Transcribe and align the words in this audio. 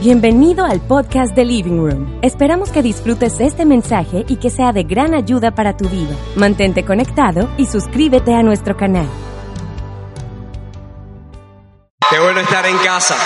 Bienvenido 0.00 0.64
al 0.64 0.80
podcast 0.80 1.34
de 1.34 1.44
Living 1.44 1.78
Room. 1.78 2.20
Esperamos 2.22 2.70
que 2.70 2.82
disfrutes 2.82 3.40
este 3.40 3.64
mensaje 3.64 4.24
y 4.28 4.36
que 4.36 4.48
sea 4.48 4.72
de 4.72 4.84
gran 4.84 5.12
ayuda 5.12 5.50
para 5.50 5.76
tu 5.76 5.88
vida. 5.88 6.14
Mantente 6.36 6.84
conectado 6.84 7.50
y 7.56 7.66
suscríbete 7.66 8.32
a 8.32 8.44
nuestro 8.44 8.76
canal. 8.76 9.08
Qué 12.08 12.20
bueno 12.20 12.38
estar 12.38 12.64
en 12.66 12.78
casa. 12.78 13.16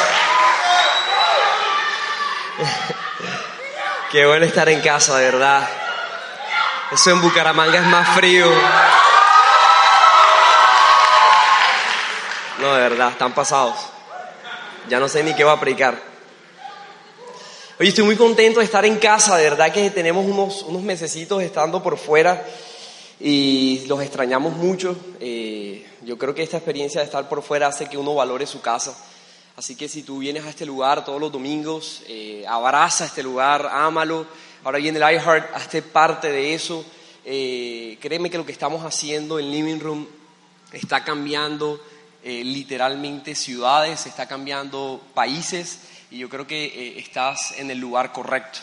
Qué 4.11 4.25
bueno 4.25 4.47
estar 4.47 4.71
en 4.71 4.80
casa, 4.80 5.19
de 5.19 5.25
verdad. 5.27 5.69
Eso 6.91 7.11
en 7.11 7.21
Bucaramanga 7.21 7.80
es 7.80 7.87
más 7.87 8.09
frío. 8.16 8.47
No, 12.61 12.73
de 12.73 12.80
verdad, 12.80 13.11
están 13.11 13.33
pasados. 13.33 13.77
Ya 14.89 14.99
no 14.99 15.07
sé 15.07 15.23
ni 15.23 15.35
qué 15.35 15.45
va 15.45 15.52
a 15.52 15.57
aplicar. 15.57 16.12
Oye, 17.81 17.89
estoy 17.89 18.05
muy 18.05 18.17
contento 18.17 18.59
de 18.59 18.67
estar 18.67 18.85
en 18.85 18.97
casa, 18.97 19.35
de 19.39 19.45
verdad 19.45 19.73
que 19.73 19.88
tenemos 19.88 20.27
unos, 20.27 20.63
unos 20.65 20.83
mesecitos 20.83 21.43
estando 21.43 21.83
por 21.83 21.96
fuera 21.96 22.46
y 23.19 23.83
los 23.87 24.02
extrañamos 24.02 24.55
mucho. 24.57 24.95
Eh, 25.19 25.87
yo 26.02 26.19
creo 26.19 26.35
que 26.35 26.43
esta 26.43 26.59
experiencia 26.59 27.01
de 27.01 27.07
estar 27.07 27.30
por 27.30 27.43
fuera 27.43 27.69
hace 27.69 27.88
que 27.88 27.96
uno 27.96 28.15
valore 28.15 28.46
su 28.46 28.61
casa. 28.61 28.95
Así 29.57 29.74
que 29.74 29.88
si 29.88 30.02
tú 30.02 30.19
vienes 30.19 30.45
a 30.45 30.51
este 30.51 30.66
lugar 30.66 31.02
todos 31.02 31.19
los 31.19 31.33
domingos, 31.33 32.02
eh, 32.09 32.45
abraza 32.46 33.07
este 33.07 33.23
lugar, 33.23 33.66
ámalo. 33.73 34.27
Ahora 34.65 34.77
viene 34.77 34.99
el 34.99 35.15
iHeart, 35.15 35.57
hazte 35.57 35.80
parte 35.80 36.30
de 36.30 36.52
eso. 36.52 36.85
Eh, 37.24 37.96
créeme 38.02 38.29
que 38.29 38.37
lo 38.37 38.45
que 38.45 38.52
estamos 38.52 38.85
haciendo 38.85 39.39
en 39.39 39.51
Living 39.51 39.80
Room 39.80 40.07
está 40.73 41.02
cambiando 41.02 41.80
literalmente 42.24 43.35
ciudades, 43.35 44.07
está 44.07 44.29
cambiando 44.29 45.01
países 45.13 45.80
y 46.13 46.18
yo 46.18 46.29
creo 46.29 46.46
que 46.46 46.66
eh, 46.66 46.99
estás 46.99 47.59
en 47.59 47.71
el 47.71 47.79
lugar 47.79 48.13
correcto. 48.13 48.59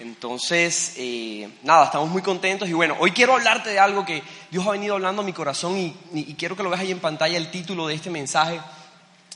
Entonces, 0.00 0.94
eh, 0.96 1.48
nada, 1.62 1.84
estamos 1.84 2.08
muy 2.08 2.22
contentos 2.22 2.68
y 2.68 2.72
bueno, 2.72 2.96
hoy 2.98 3.12
quiero 3.12 3.34
hablarte 3.34 3.70
de 3.70 3.78
algo 3.78 4.06
que 4.06 4.22
Dios 4.50 4.66
ha 4.66 4.70
venido 4.70 4.94
hablando 4.94 5.20
a 5.20 5.24
mi 5.24 5.34
corazón 5.34 5.76
y, 5.78 6.34
quiero 6.34 6.56
que 6.56 6.62
lo 6.62 6.70
veas 6.70 6.80
ahí 6.80 6.90
en 6.90 7.00
pantalla 7.00 7.36
el 7.36 7.50
título 7.50 7.86
de 7.86 7.94
este 7.94 8.10
mensaje 8.10 8.58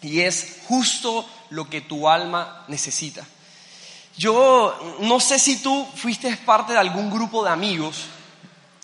y 0.00 0.20
es 0.20 0.62
justo 0.66 1.28
lo 1.50 1.68
que 1.68 1.82
tu 1.82 2.08
alma 2.08 2.64
necesita. 2.68 3.24
Yo 4.16 4.96
no 5.00 5.20
sé 5.20 5.38
si 5.38 5.62
tú 5.62 5.86
fuiste 5.94 6.34
parte 6.38 6.72
de 6.72 6.78
algún 6.78 7.10
grupo 7.10 7.44
de 7.44 7.50
amigos, 7.50 8.06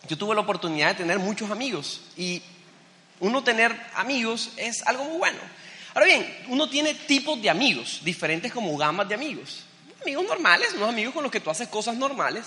yo 0.06 0.18
tuve 0.18 0.34
la 0.34 0.42
oportunidad 0.42 0.88
de 0.88 0.94
tener 0.94 1.18
muchos 1.18 1.50
amigos 1.50 2.02
y 2.16 2.40
uno 3.20 3.42
tener 3.42 3.74
amigos 3.96 4.50
es 4.58 4.86
algo 4.86 5.04
muy 5.04 5.18
bueno. 5.18 5.38
Ahora 5.94 6.06
bien, 6.06 6.38
uno 6.48 6.68
tiene 6.68 6.92
tipos 6.92 7.40
de 7.40 7.48
amigos, 7.48 8.00
diferentes 8.02 8.52
como 8.52 8.76
gamas 8.76 9.08
de 9.08 9.14
amigos. 9.14 9.60
Amigos 10.02 10.26
normales, 10.26 10.72
unos 10.74 10.88
amigos 10.88 11.14
con 11.14 11.22
los 11.22 11.30
que 11.30 11.38
tú 11.38 11.50
haces 11.50 11.68
cosas 11.68 11.96
normales. 11.96 12.46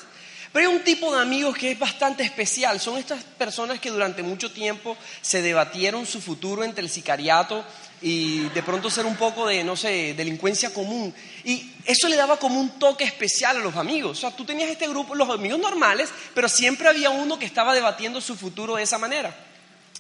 Pero 0.52 0.70
hay 0.70 0.76
un 0.76 0.84
tipo 0.84 1.14
de 1.16 1.22
amigos 1.22 1.58
que 1.58 1.72
es 1.72 1.80
bastante 1.80 2.24
especial. 2.24 2.80
Son 2.80 2.98
estas 2.98 3.24
personas 3.24 3.80
que 3.80 3.90
durante 3.90 4.22
mucho 4.22 4.52
tiempo 4.52 4.98
se 5.22 5.42
debatieron 5.42 6.06
su 6.06 6.22
futuro 6.22 6.64
entre 6.64 6.84
el 6.84 6.90
sicariato 6.90 7.64
y 8.02 8.50
de 8.50 8.64
pronto 8.64 8.90
ser 8.90 9.06
un 9.06 9.16
poco 9.16 9.48
de, 9.48 9.64
no 9.64 9.78
sé, 9.78 10.14
delincuencia 10.14 10.74
común. 10.74 11.14
Y 11.46 11.72
eso 11.86 12.10
le 12.10 12.18
daba 12.18 12.38
como 12.38 12.60
un 12.60 12.80
toque 12.80 13.06
especial 13.06 13.58
a 13.58 13.62
los 13.62 13.76
amigos. 13.78 14.18
O 14.18 14.22
sea, 14.22 14.32
tú 14.32 14.44
tenías 14.44 14.70
este 14.70 14.90
grupo, 14.90 15.16
los 15.16 15.30
amigos 15.30 15.60
normales, 15.60 16.10
pero 16.34 16.50
siempre 16.50 16.90
había 16.90 17.10
uno 17.12 17.40
que 17.40 17.46
estaba 17.46 17.74
debatiendo 17.74 18.20
su 18.20 18.36
futuro 18.36 18.76
de 18.76 18.84
esa 18.84 18.98
manera. 18.98 19.47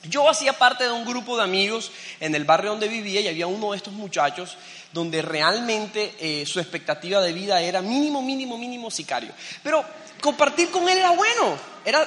Yo 0.09 0.29
hacía 0.29 0.53
parte 0.53 0.83
de 0.83 0.91
un 0.91 1.05
grupo 1.05 1.37
de 1.37 1.43
amigos 1.43 1.91
en 2.19 2.35
el 2.35 2.45
barrio 2.45 2.71
donde 2.71 2.87
vivía 2.87 3.21
y 3.21 3.27
había 3.27 3.47
uno 3.47 3.71
de 3.71 3.77
estos 3.77 3.93
muchachos 3.93 4.57
donde 4.91 5.21
realmente 5.21 6.15
eh, 6.19 6.45
su 6.45 6.59
expectativa 6.59 7.21
de 7.21 7.33
vida 7.33 7.61
era 7.61 7.81
mínimo, 7.81 8.21
mínimo, 8.21 8.57
mínimo 8.57 8.89
sicario. 8.89 9.31
Pero 9.63 9.83
compartir 10.21 10.71
con 10.71 10.87
él 10.89 10.97
era 10.97 11.11
bueno, 11.11 11.57
era, 11.85 12.03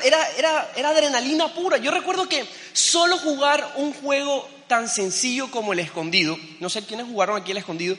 era 0.77 0.89
adrenalina 0.89 1.53
pura. 1.55 1.77
Yo 1.77 1.91
recuerdo 1.91 2.29
que 2.29 2.47
solo 2.73 3.19
jugar 3.19 3.75
un 3.77 3.93
juego 3.93 4.49
tan 4.67 4.89
sencillo 4.89 5.51
como 5.51 5.73
el 5.73 5.81
escondido, 5.81 6.39
no 6.61 6.71
sé 6.71 6.85
quiénes 6.85 7.07
jugaron 7.07 7.37
aquí 7.37 7.51
el 7.51 7.59
escondido, 7.59 7.97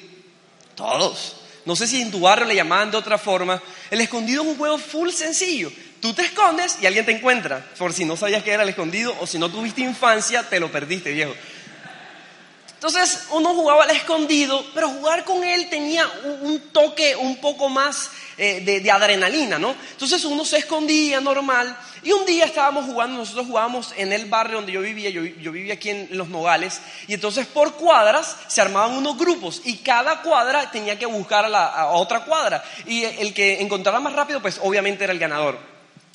todos. 0.76 1.36
No 1.66 1.76
sé 1.76 1.86
si 1.86 2.02
en 2.02 2.12
tu 2.12 2.22
barrio 2.22 2.46
le 2.46 2.56
llamaban 2.56 2.90
de 2.90 2.98
otra 2.98 3.18
forma. 3.18 3.62
El 3.92 4.02
escondido 4.02 4.42
es 4.42 4.50
un 4.50 4.58
juego 4.58 4.78
full 4.78 5.10
sencillo. 5.10 5.72
Tú 6.02 6.14
te 6.14 6.24
escondes 6.24 6.80
y 6.82 6.88
alguien 6.88 7.06
te 7.06 7.12
encuentra. 7.12 7.64
Por 7.78 7.94
si 7.94 8.06
no 8.06 8.18
sabías 8.18 8.44
que 8.44 8.52
era 8.52 8.64
el 8.64 8.70
escondido 8.70 9.16
o 9.20 9.28
si 9.28 9.38
no 9.38 9.50
tuviste 9.50 9.82
infancia, 9.82 10.42
te 10.50 10.60
lo 10.60 10.72
perdiste, 10.72 11.12
viejo. 11.12 11.34
Entonces 12.82 13.28
uno 13.30 13.54
jugaba 13.54 13.84
al 13.84 13.92
escondido, 13.92 14.66
pero 14.74 14.90
jugar 14.90 15.24
con 15.24 15.44
él 15.44 15.70
tenía 15.70 16.10
un, 16.42 16.60
toque 16.72 17.16
un 17.16 17.40
poco 17.40 17.70
más 17.70 18.10
eh, 18.40 18.62
de, 18.62 18.90
adrenalina, 18.90 19.60
¿no? 19.60 19.76
Entonces 19.92 20.26
uno 20.26 20.44
se 20.44 20.58
escondía 20.58 21.22
normal 21.22 21.78
y 22.02 22.12
un 22.12 22.26
día 22.26 22.46
estábamos 22.46 22.86
jugando, 22.86 23.20
nosotros 23.20 23.46
jugábamos 23.46 23.94
en 23.98 24.12
el 24.12 24.26
barrio 24.26 24.56
donde 24.56 24.72
yo 24.72 24.82
vivía, 24.82 25.12
yo, 25.12 25.52
vivía 25.52 25.76
aquí 25.76 25.92
en 25.92 26.08
Los 26.14 26.30
Nogales, 26.30 26.82
y 27.08 27.14
entonces 27.14 27.46
por 27.46 27.76
cuadras 27.76 28.36
se 28.48 28.62
armaban 28.62 28.98
unos 28.98 29.16
grupos 29.16 29.62
y 29.64 29.78
cada 29.78 30.24
cuadra 30.24 30.72
tenía 30.72 30.98
que 30.98 31.06
buscar 31.06 31.46
a, 31.46 31.50
la, 31.50 31.68
a 31.68 31.92
otra 31.92 32.26
cuadra 32.26 32.64
y 32.88 33.04
el 33.04 33.36
que 33.36 33.62
encontrara 33.62 34.00
más 34.00 34.14
rápido 34.14 34.42
pues 34.42 34.60
obviamente 34.64 35.04
era 35.04 35.14
el 35.14 35.20
ganador. 35.20 35.60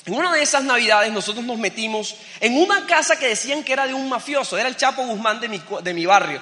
En 0.06 0.14
una 0.14 0.32
de 0.32 0.40
esas 0.40 0.62
navidades 0.62 1.12
nosotros 1.12 1.44
nos 1.44 1.58
metimos 1.58 2.14
en 2.38 2.56
una 2.56 2.86
casa 2.86 3.18
que 3.18 3.26
decían 3.26 3.64
que 3.64 3.72
era 3.72 3.88
de 3.88 3.94
un 3.94 4.08
mafioso, 4.08 4.56
era 4.56 4.68
el 4.68 4.76
Chapo 4.76 5.04
Guzmán 5.04 5.40
de 5.40 5.48
mi, 5.48 5.60
de 5.82 5.94
mi 5.94 6.06
barrio. 6.06 6.40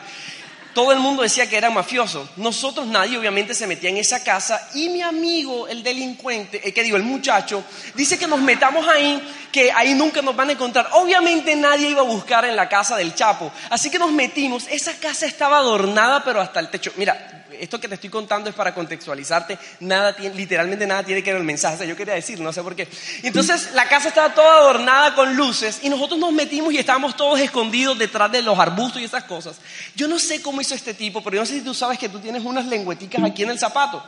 Todo 0.74 0.92
el 0.92 0.98
mundo 0.98 1.22
decía 1.22 1.48
que 1.48 1.56
era 1.56 1.70
mafioso. 1.70 2.28
Nosotros, 2.36 2.86
nadie 2.86 3.16
obviamente 3.16 3.54
se 3.54 3.66
metía 3.66 3.88
en 3.88 3.96
esa 3.96 4.22
casa 4.22 4.68
y 4.74 4.90
mi 4.90 5.00
amigo, 5.00 5.66
el 5.68 5.82
delincuente, 5.82 6.58
el 6.58 6.68
eh, 6.68 6.74
que 6.74 6.82
digo, 6.82 6.96
el 6.96 7.04
muchacho, 7.04 7.64
dice 7.94 8.18
que 8.18 8.26
nos 8.26 8.40
metamos 8.40 8.86
ahí, 8.86 9.22
que 9.50 9.72
ahí 9.72 9.94
nunca 9.94 10.20
nos 10.20 10.36
van 10.36 10.50
a 10.50 10.52
encontrar. 10.52 10.88
Obviamente 10.92 11.54
nadie 11.54 11.88
iba 11.88 12.00
a 12.00 12.04
buscar 12.04 12.44
en 12.44 12.56
la 12.56 12.68
casa 12.68 12.96
del 12.96 13.14
Chapo. 13.14 13.50
Así 13.70 13.88
que 13.88 13.98
nos 13.98 14.12
metimos. 14.12 14.66
Esa 14.68 14.92
casa 14.94 15.24
estaba 15.26 15.58
adornada 15.58 16.22
pero 16.22 16.40
hasta 16.40 16.60
el 16.60 16.68
techo. 16.68 16.92
Mira, 16.96 17.43
esto 17.60 17.80
que 17.80 17.88
te 17.88 17.94
estoy 17.94 18.10
contando 18.10 18.50
es 18.50 18.56
para 18.56 18.74
contextualizarte, 18.74 19.58
nada 19.80 20.16
literalmente 20.34 20.86
nada 20.86 21.02
tiene 21.02 21.22
que 21.22 21.32
ver 21.32 21.40
el 21.40 21.46
mensaje, 21.46 21.86
yo 21.86 21.96
quería 21.96 22.14
decir, 22.14 22.40
no 22.40 22.52
sé 22.52 22.62
por 22.62 22.74
qué. 22.74 22.88
Entonces 23.22 23.70
la 23.74 23.88
casa 23.88 24.08
estaba 24.08 24.34
toda 24.34 24.58
adornada 24.58 25.14
con 25.14 25.34
luces 25.36 25.80
y 25.82 25.88
nosotros 25.88 26.18
nos 26.18 26.32
metimos 26.32 26.72
y 26.72 26.78
estábamos 26.78 27.16
todos 27.16 27.40
escondidos 27.40 27.98
detrás 27.98 28.30
de 28.30 28.42
los 28.42 28.58
arbustos 28.58 29.00
y 29.00 29.04
esas 29.04 29.24
cosas. 29.24 29.56
Yo 29.94 30.08
no 30.08 30.18
sé 30.18 30.42
cómo 30.42 30.60
hizo 30.60 30.74
este 30.74 30.94
tipo, 30.94 31.22
pero 31.22 31.36
yo 31.36 31.42
no 31.42 31.46
sé 31.46 31.54
si 31.54 31.60
tú 31.62 31.74
sabes 31.74 31.98
que 31.98 32.08
tú 32.08 32.20
tienes 32.20 32.44
unas 32.44 32.66
lengüeticas 32.66 33.22
aquí 33.22 33.42
en 33.42 33.50
el 33.50 33.58
zapato. 33.58 34.02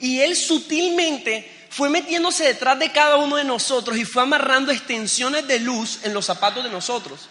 Y 0.00 0.20
él 0.20 0.34
sutilmente 0.34 1.66
fue 1.70 1.88
metiéndose 1.88 2.44
detrás 2.44 2.78
de 2.78 2.90
cada 2.90 3.16
uno 3.16 3.36
de 3.36 3.44
nosotros 3.44 3.96
y 3.96 4.04
fue 4.04 4.22
amarrando 4.22 4.72
extensiones 4.72 5.46
de 5.46 5.60
luz 5.60 6.00
en 6.02 6.14
los 6.14 6.26
zapatos 6.26 6.64
de 6.64 6.70
nosotros. 6.70 7.28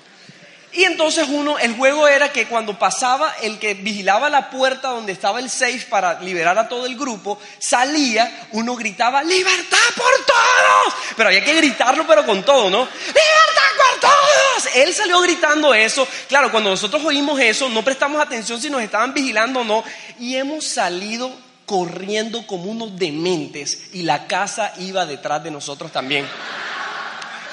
Y 0.71 0.83
entonces 0.83 1.27
uno, 1.29 1.57
el 1.57 1.75
juego 1.75 2.07
era 2.07 2.31
que 2.31 2.47
cuando 2.47 2.77
pasaba 2.77 3.33
el 3.41 3.57
que 3.57 3.73
vigilaba 3.73 4.29
la 4.29 4.51
puerta 4.51 4.89
donde 4.89 5.13
estaba 5.13 5.39
el 5.39 5.49
safe 5.49 5.87
para 5.89 6.21
liberar 6.21 6.59
a 6.59 6.69
todo 6.69 6.85
el 6.85 6.95
grupo, 6.95 7.39
salía, 7.57 8.47
uno 8.51 8.75
gritaba, 8.75 9.23
libertad 9.23 9.77
por 9.95 10.13
todos. 10.25 10.93
Pero 11.17 11.29
había 11.29 11.43
que 11.43 11.55
gritarlo, 11.55 12.05
pero 12.05 12.23
con 12.23 12.43
todo, 12.43 12.69
¿no? 12.69 12.87
Libertad 13.07 13.69
por 13.77 13.99
todos. 13.99 14.75
Él 14.75 14.93
salió 14.93 15.19
gritando 15.21 15.73
eso. 15.73 16.07
Claro, 16.27 16.51
cuando 16.51 16.69
nosotros 16.69 17.03
oímos 17.03 17.39
eso, 17.39 17.67
no 17.69 17.83
prestamos 17.83 18.21
atención 18.21 18.61
si 18.61 18.69
nos 18.69 18.83
estaban 18.83 19.11
vigilando 19.11 19.61
o 19.61 19.63
no. 19.63 19.83
Y 20.19 20.35
hemos 20.35 20.65
salido 20.65 21.31
corriendo 21.65 22.45
como 22.45 22.65
unos 22.65 22.97
dementes 22.97 23.89
y 23.93 24.03
la 24.03 24.27
casa 24.27 24.73
iba 24.77 25.05
detrás 25.07 25.43
de 25.43 25.51
nosotros 25.51 25.91
también 25.91 26.27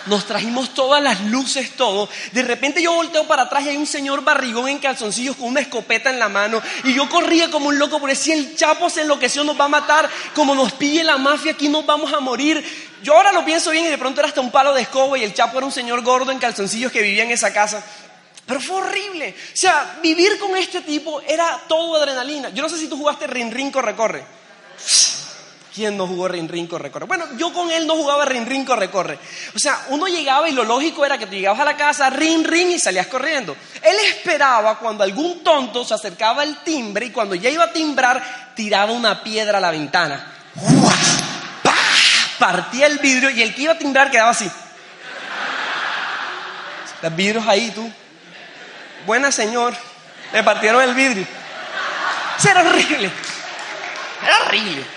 nos 0.06 0.26
trajimos 0.26 0.74
todas 0.74 1.02
las 1.02 1.20
luces, 1.22 1.72
todo. 1.76 2.08
De 2.32 2.42
repente 2.42 2.82
yo 2.82 2.92
volteo 2.94 3.26
para 3.26 3.42
atrás 3.42 3.64
y 3.64 3.68
hay 3.70 3.76
un 3.76 3.86
señor 3.86 4.22
barrigón 4.22 4.68
en 4.68 4.78
calzoncillos 4.78 5.36
con 5.36 5.48
una 5.48 5.60
escopeta 5.60 6.10
en 6.10 6.18
la 6.18 6.28
mano. 6.28 6.62
Y 6.84 6.94
yo 6.94 7.08
corría 7.08 7.50
como 7.50 7.68
un 7.68 7.78
loco, 7.78 7.98
porque 7.98 8.14
si 8.14 8.32
el 8.32 8.56
Chapo 8.56 8.88
se 8.90 9.02
enloqueció, 9.02 9.44
nos 9.44 9.58
va 9.58 9.64
a 9.64 9.68
matar. 9.68 10.08
Como 10.34 10.54
nos 10.54 10.72
pille 10.72 11.04
la 11.04 11.18
mafia, 11.18 11.52
aquí 11.52 11.68
nos 11.68 11.84
vamos 11.84 12.12
a 12.12 12.20
morir. 12.20 12.64
Yo 13.02 13.14
ahora 13.14 13.32
lo 13.32 13.44
pienso 13.44 13.70
bien 13.70 13.84
y 13.84 13.88
de 13.88 13.98
pronto 13.98 14.20
era 14.20 14.28
hasta 14.28 14.40
un 14.40 14.50
palo 14.50 14.72
de 14.74 14.82
escoba 14.82 15.18
y 15.18 15.24
el 15.24 15.34
Chapo 15.34 15.58
era 15.58 15.66
un 15.66 15.72
señor 15.72 16.02
gordo 16.02 16.32
en 16.32 16.38
calzoncillos 16.38 16.90
que 16.90 17.02
vivía 17.02 17.24
en 17.24 17.30
esa 17.30 17.52
casa. 17.52 17.84
Pero 18.46 18.60
fue 18.60 18.76
horrible. 18.76 19.34
O 19.52 19.56
sea, 19.56 19.98
vivir 20.02 20.38
con 20.38 20.56
este 20.56 20.80
tipo 20.82 21.20
era 21.20 21.62
todo 21.68 21.96
adrenalina. 21.96 22.50
Yo 22.50 22.62
no 22.62 22.68
sé 22.68 22.78
si 22.78 22.86
tú 22.86 22.96
jugaste 22.96 23.26
Rin 23.26 23.50
Rin 23.50 23.70
Corre 23.70 23.96
Corre. 23.96 24.45
¿Quién 25.76 25.98
no 25.98 26.06
jugó 26.06 26.26
Rin 26.26 26.48
Rin 26.48 26.66
Corre 26.66 26.90
Corre? 26.90 27.04
Bueno, 27.04 27.26
yo 27.36 27.52
con 27.52 27.70
él 27.70 27.86
no 27.86 27.96
jugaba 27.96 28.24
Rin 28.24 28.46
Rin 28.46 28.64
Corre 28.64 28.90
Corre. 28.90 29.18
O 29.54 29.58
sea, 29.58 29.84
uno 29.90 30.06
llegaba 30.06 30.48
y 30.48 30.52
lo 30.52 30.64
lógico 30.64 31.04
era 31.04 31.18
que 31.18 31.26
tú 31.26 31.32
llegabas 31.32 31.60
a 31.60 31.66
la 31.66 31.76
casa, 31.76 32.08
Rin 32.08 32.44
Rin 32.44 32.70
y 32.70 32.78
salías 32.78 33.08
corriendo. 33.08 33.54
Él 33.82 33.94
esperaba 34.08 34.78
cuando 34.78 35.04
algún 35.04 35.44
tonto 35.44 35.84
se 35.84 35.92
acercaba 35.92 36.40
al 36.40 36.62
timbre 36.62 37.04
y 37.04 37.10
cuando 37.10 37.34
ya 37.34 37.50
iba 37.50 37.64
a 37.64 37.72
timbrar, 37.74 38.54
tiraba 38.56 38.90
una 38.90 39.22
piedra 39.22 39.58
a 39.58 39.60
la 39.60 39.70
ventana. 39.70 40.32
Partía 42.38 42.86
el 42.86 42.98
vidrio 42.98 43.28
y 43.28 43.42
el 43.42 43.54
que 43.54 43.60
iba 43.60 43.74
a 43.74 43.78
timbrar 43.78 44.10
quedaba 44.10 44.30
así. 44.30 44.50
Los 47.02 47.14
vidrios 47.14 47.46
ahí, 47.46 47.70
tú. 47.72 47.86
Buena 49.04 49.30
señor. 49.30 49.74
Le 50.32 50.42
partieron 50.42 50.80
el 50.80 50.94
vidrio. 50.94 51.26
Era 52.48 52.62
horrible. 52.62 53.10
Era 54.22 54.38
horrible. 54.46 54.95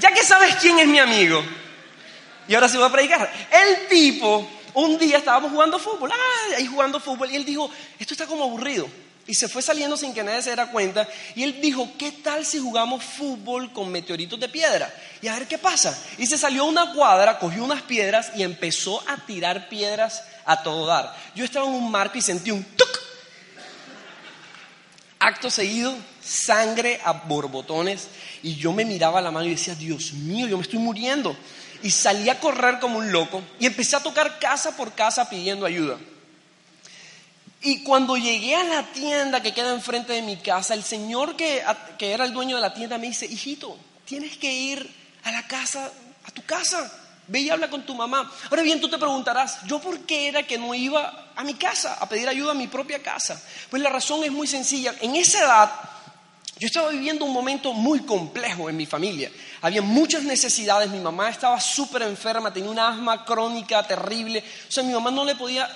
Ya 0.00 0.12
que 0.12 0.24
sabes 0.24 0.56
quién 0.56 0.78
es 0.78 0.88
mi 0.88 0.98
amigo. 0.98 1.42
Y 2.48 2.54
ahora 2.54 2.68
sí 2.68 2.76
voy 2.76 2.86
a 2.86 2.92
predicar. 2.92 3.32
El 3.50 3.86
tipo, 3.88 4.48
un 4.74 4.98
día 4.98 5.18
estábamos 5.18 5.52
jugando 5.52 5.78
fútbol. 5.78 6.10
Ah, 6.12 6.56
ahí 6.56 6.66
jugando 6.66 6.98
fútbol. 6.98 7.30
Y 7.30 7.36
él 7.36 7.44
dijo, 7.44 7.70
esto 7.98 8.14
está 8.14 8.26
como 8.26 8.44
aburrido. 8.44 8.88
Y 9.26 9.34
se 9.34 9.48
fue 9.48 9.62
saliendo 9.62 9.96
sin 9.96 10.12
que 10.12 10.24
nadie 10.24 10.42
se 10.42 10.50
diera 10.50 10.72
cuenta. 10.72 11.06
Y 11.36 11.44
él 11.44 11.60
dijo, 11.60 11.88
¿qué 11.98 12.10
tal 12.10 12.44
si 12.44 12.58
jugamos 12.58 13.04
fútbol 13.04 13.72
con 13.72 13.92
meteoritos 13.92 14.40
de 14.40 14.48
piedra? 14.48 14.92
Y 15.22 15.28
a 15.28 15.34
ver 15.34 15.46
qué 15.46 15.58
pasa. 15.58 15.96
Y 16.18 16.26
se 16.26 16.38
salió 16.38 16.62
a 16.62 16.66
una 16.66 16.92
cuadra, 16.92 17.38
cogió 17.38 17.62
unas 17.62 17.82
piedras 17.82 18.32
y 18.34 18.42
empezó 18.42 19.00
a 19.08 19.18
tirar 19.18 19.68
piedras 19.68 20.24
a 20.44 20.62
todo 20.62 20.86
dar. 20.86 21.14
Yo 21.34 21.44
estaba 21.44 21.66
en 21.66 21.74
un 21.74 21.90
marco 21.90 22.18
y 22.18 22.22
sentí 22.22 22.50
un 22.50 22.64
tuk. 22.64 22.88
Acto 25.20 25.50
seguido, 25.50 25.94
sangre 26.22 27.00
a 27.04 27.12
borbotones. 27.12 28.08
Y 28.42 28.56
yo 28.56 28.72
me 28.72 28.84
miraba 28.84 29.20
la 29.20 29.30
mano 29.30 29.46
y 29.46 29.50
decía, 29.50 29.74
Dios 29.74 30.12
mío, 30.12 30.46
yo 30.46 30.56
me 30.56 30.62
estoy 30.62 30.78
muriendo. 30.78 31.36
Y 31.82 31.90
salí 31.90 32.28
a 32.28 32.38
correr 32.38 32.78
como 32.78 32.98
un 32.98 33.10
loco 33.10 33.42
y 33.58 33.66
empecé 33.66 33.96
a 33.96 34.00
tocar 34.00 34.38
casa 34.38 34.76
por 34.76 34.92
casa 34.92 35.28
pidiendo 35.28 35.64
ayuda. 35.66 35.98
Y 37.62 37.82
cuando 37.82 38.16
llegué 38.16 38.56
a 38.56 38.64
la 38.64 38.82
tienda 38.84 39.42
que 39.42 39.52
queda 39.52 39.72
enfrente 39.72 40.14
de 40.14 40.22
mi 40.22 40.36
casa, 40.38 40.72
el 40.74 40.82
señor 40.82 41.36
que, 41.36 41.62
que 41.98 42.12
era 42.12 42.24
el 42.24 42.32
dueño 42.32 42.56
de 42.56 42.62
la 42.62 42.72
tienda 42.72 42.96
me 42.96 43.08
dice, 43.08 43.26
hijito, 43.26 43.76
tienes 44.06 44.38
que 44.38 44.50
ir 44.52 44.90
a 45.24 45.30
la 45.30 45.46
casa, 45.46 45.92
a 46.24 46.30
tu 46.30 46.42
casa. 46.44 46.90
Ve 47.28 47.40
y 47.40 47.50
habla 47.50 47.68
con 47.68 47.84
tu 47.84 47.94
mamá. 47.94 48.32
Ahora 48.50 48.62
bien, 48.62 48.80
tú 48.80 48.88
te 48.88 48.98
preguntarás, 48.98 49.58
¿yo 49.66 49.78
por 49.78 50.00
qué 50.00 50.28
era 50.28 50.42
que 50.46 50.58
no 50.58 50.74
iba 50.74 51.32
a 51.36 51.44
mi 51.44 51.54
casa 51.54 51.94
a 51.94 52.08
pedir 52.08 52.28
ayuda 52.28 52.52
a 52.52 52.54
mi 52.54 52.66
propia 52.66 53.02
casa? 53.02 53.40
Pues 53.70 53.82
la 53.82 53.90
razón 53.90 54.24
es 54.24 54.32
muy 54.32 54.46
sencilla. 54.46 54.94
En 55.00 55.14
esa 55.14 55.44
edad, 55.44 55.70
yo 56.60 56.66
estaba 56.66 56.90
viviendo 56.90 57.24
un 57.24 57.32
momento 57.32 57.72
muy 57.72 58.00
complejo 58.00 58.68
en 58.68 58.76
mi 58.76 58.84
familia. 58.84 59.30
Había 59.62 59.80
muchas 59.80 60.24
necesidades. 60.24 60.90
Mi 60.90 61.00
mamá 61.00 61.30
estaba 61.30 61.58
súper 61.58 62.02
enferma, 62.02 62.52
tenía 62.52 62.70
una 62.70 62.88
asma 62.88 63.24
crónica 63.24 63.82
terrible. 63.82 64.44
O 64.68 64.70
sea, 64.70 64.84
mi 64.84 64.92
mamá 64.92 65.10
no 65.10 65.24
le 65.24 65.36
podía 65.36 65.66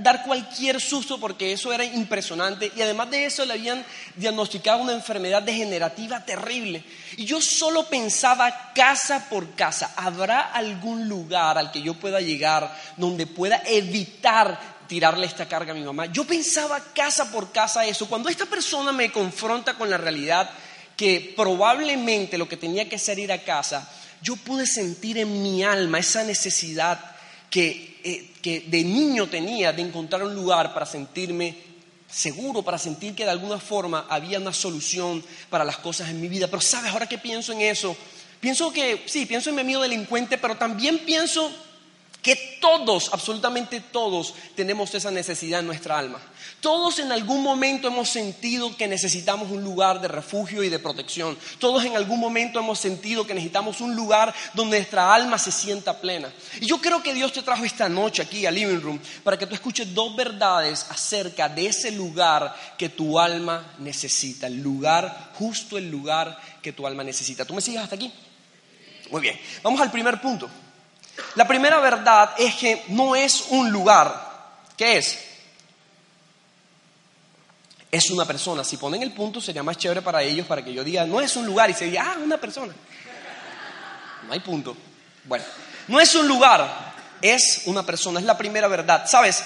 dar 0.00 0.24
cualquier 0.24 0.82
susto 0.82 1.18
porque 1.18 1.52
eso 1.52 1.72
era 1.72 1.82
impresionante 1.82 2.70
y 2.76 2.82
además 2.82 3.10
de 3.10 3.24
eso 3.24 3.44
le 3.46 3.54
habían 3.54 3.84
diagnosticado 4.16 4.82
una 4.82 4.92
enfermedad 4.92 5.42
degenerativa 5.42 6.22
terrible. 6.22 6.84
Y 7.16 7.24
yo 7.24 7.40
solo 7.40 7.84
pensaba 7.84 8.72
casa 8.74 9.30
por 9.30 9.54
casa, 9.54 9.94
¿habrá 9.96 10.52
algún 10.52 11.08
lugar 11.08 11.56
al 11.56 11.72
que 11.72 11.80
yo 11.80 11.94
pueda 11.94 12.20
llegar 12.20 12.74
donde 12.98 13.26
pueda 13.26 13.62
evitar 13.64 14.77
tirarle 14.88 15.26
esta 15.26 15.46
carga 15.46 15.72
a 15.72 15.74
mi 15.74 15.84
mamá? 15.84 16.06
Yo 16.06 16.24
pensaba 16.24 16.80
casa 16.94 17.30
por 17.30 17.52
casa 17.52 17.86
eso. 17.86 18.08
Cuando 18.08 18.28
esta 18.28 18.46
persona 18.46 18.90
me 18.90 19.12
confronta 19.12 19.74
con 19.74 19.88
la 19.88 19.98
realidad 19.98 20.50
que 20.96 21.32
probablemente 21.36 22.38
lo 22.38 22.48
que 22.48 22.56
tenía 22.56 22.88
que 22.88 22.96
hacer 22.96 23.18
ir 23.18 23.30
a 23.30 23.44
casa, 23.44 23.88
yo 24.20 24.34
pude 24.34 24.66
sentir 24.66 25.18
en 25.18 25.42
mi 25.42 25.62
alma 25.62 25.98
esa 25.98 26.24
necesidad 26.24 26.98
que, 27.50 28.00
eh, 28.02 28.32
que 28.42 28.60
de 28.60 28.82
niño 28.82 29.28
tenía 29.28 29.72
de 29.72 29.82
encontrar 29.82 30.22
un 30.24 30.34
lugar 30.34 30.74
para 30.74 30.86
sentirme 30.86 31.68
seguro, 32.10 32.62
para 32.62 32.78
sentir 32.78 33.14
que 33.14 33.24
de 33.24 33.30
alguna 33.30 33.58
forma 33.58 34.06
había 34.08 34.38
una 34.38 34.52
solución 34.52 35.22
para 35.50 35.64
las 35.64 35.78
cosas 35.78 36.08
en 36.08 36.20
mi 36.20 36.28
vida. 36.28 36.48
Pero 36.48 36.60
sabes, 36.60 36.90
ahora 36.90 37.06
que 37.06 37.18
pienso 37.18 37.52
en 37.52 37.60
eso, 37.60 37.96
pienso 38.40 38.72
que, 38.72 39.04
sí, 39.06 39.26
pienso 39.26 39.50
en 39.50 39.56
mi 39.56 39.62
amigo 39.62 39.82
delincuente, 39.82 40.38
pero 40.38 40.56
también 40.56 41.00
pienso 41.00 41.52
que 42.22 42.58
todos, 42.60 43.10
absolutamente 43.12 43.80
todos, 43.80 44.34
tenemos 44.56 44.94
esa 44.94 45.10
necesidad 45.10 45.60
en 45.60 45.66
nuestra 45.66 45.98
alma. 45.98 46.20
Todos 46.60 46.98
en 46.98 47.12
algún 47.12 47.42
momento 47.42 47.86
hemos 47.86 48.08
sentido 48.08 48.76
que 48.76 48.88
necesitamos 48.88 49.50
un 49.50 49.62
lugar 49.62 50.00
de 50.00 50.08
refugio 50.08 50.64
y 50.64 50.68
de 50.68 50.80
protección. 50.80 51.38
Todos 51.60 51.84
en 51.84 51.94
algún 51.94 52.18
momento 52.18 52.58
hemos 52.58 52.80
sentido 52.80 53.26
que 53.26 53.34
necesitamos 53.34 53.80
un 53.80 53.94
lugar 53.94 54.34
donde 54.54 54.78
nuestra 54.78 55.14
alma 55.14 55.38
se 55.38 55.52
sienta 55.52 56.00
plena. 56.00 56.32
Y 56.60 56.66
yo 56.66 56.80
creo 56.80 57.02
que 57.02 57.14
Dios 57.14 57.32
te 57.32 57.42
trajo 57.42 57.64
esta 57.64 57.88
noche 57.88 58.22
aquí 58.22 58.44
al 58.44 58.56
Living 58.56 58.80
Room 58.80 59.00
para 59.22 59.38
que 59.38 59.46
tú 59.46 59.54
escuches 59.54 59.94
dos 59.94 60.16
verdades 60.16 60.86
acerca 60.90 61.48
de 61.48 61.66
ese 61.66 61.92
lugar 61.92 62.54
que 62.76 62.88
tu 62.88 63.20
alma 63.20 63.74
necesita. 63.78 64.48
El 64.48 64.60
lugar, 64.60 65.30
justo 65.34 65.78
el 65.78 65.88
lugar 65.88 66.36
que 66.60 66.72
tu 66.72 66.86
alma 66.86 67.04
necesita. 67.04 67.44
¿Tú 67.44 67.54
me 67.54 67.60
sigues 67.60 67.82
hasta 67.82 67.94
aquí? 67.94 68.12
Muy 69.10 69.20
bien. 69.20 69.38
Vamos 69.62 69.80
al 69.80 69.92
primer 69.92 70.20
punto. 70.20 70.50
La 71.34 71.46
primera 71.46 71.78
verdad 71.80 72.30
es 72.38 72.54
que 72.54 72.84
no 72.88 73.14
es 73.14 73.46
un 73.50 73.70
lugar. 73.70 74.28
¿Qué 74.76 74.98
es? 74.98 75.18
Es 77.90 78.10
una 78.10 78.24
persona. 78.24 78.64
Si 78.64 78.76
ponen 78.76 79.02
el 79.02 79.12
punto 79.12 79.40
sería 79.40 79.62
más 79.62 79.78
chévere 79.78 80.02
para 80.02 80.22
ellos 80.22 80.46
para 80.46 80.64
que 80.64 80.72
yo 80.72 80.84
diga, 80.84 81.06
no 81.06 81.20
es 81.20 81.36
un 81.36 81.46
lugar 81.46 81.70
y 81.70 81.74
se 81.74 81.86
diga, 81.86 82.12
ah, 82.12 82.18
una 82.22 82.38
persona. 82.38 82.74
No 84.26 84.32
hay 84.32 84.40
punto. 84.40 84.76
Bueno, 85.24 85.44
no 85.88 86.00
es 86.00 86.14
un 86.14 86.28
lugar, 86.28 86.94
es 87.22 87.62
una 87.66 87.84
persona, 87.84 88.20
es 88.20 88.26
la 88.26 88.36
primera 88.36 88.68
verdad. 88.68 89.06
¿Sabes? 89.06 89.42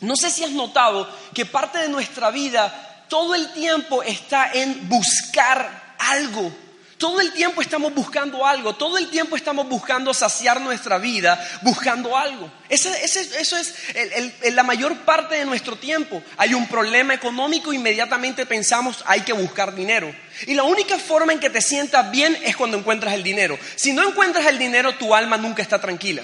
No 0.00 0.16
sé 0.16 0.30
si 0.30 0.44
has 0.44 0.50
notado 0.50 1.08
que 1.34 1.46
parte 1.46 1.78
de 1.78 1.88
nuestra 1.88 2.30
vida 2.30 3.04
todo 3.08 3.34
el 3.34 3.52
tiempo 3.52 4.02
está 4.02 4.52
en 4.52 4.88
buscar 4.88 5.94
algo 5.98 6.52
todo 6.98 7.20
el 7.20 7.32
tiempo 7.32 7.60
estamos 7.60 7.94
buscando 7.94 8.46
algo, 8.46 8.74
todo 8.74 8.96
el 8.98 9.08
tiempo 9.10 9.36
estamos 9.36 9.68
buscando 9.68 10.14
saciar 10.14 10.60
nuestra 10.60 10.98
vida, 10.98 11.38
buscando 11.62 12.16
algo. 12.16 12.50
eso 12.68 12.90
es 12.94 14.54
la 14.54 14.62
mayor 14.62 14.96
parte 14.98 15.36
de 15.36 15.44
nuestro 15.44 15.76
tiempo. 15.76 16.22
Hay 16.36 16.54
un 16.54 16.66
problema 16.68 17.14
económico, 17.14 17.72
inmediatamente 17.72 18.46
pensamos 18.46 19.02
hay 19.06 19.20
que 19.20 19.32
buscar 19.32 19.74
dinero. 19.74 20.14
Y 20.46 20.54
la 20.54 20.64
única 20.64 20.98
forma 20.98 21.32
en 21.32 21.40
que 21.40 21.50
te 21.50 21.60
sientas 21.60 22.10
bien 22.10 22.36
es 22.44 22.56
cuando 22.56 22.78
encuentras 22.78 23.14
el 23.14 23.22
dinero. 23.22 23.58
Si 23.74 23.92
no 23.92 24.08
encuentras 24.08 24.46
el 24.46 24.58
dinero, 24.58 24.94
tu 24.94 25.14
alma 25.14 25.36
nunca 25.36 25.62
está 25.62 25.80
tranquila. 25.80 26.22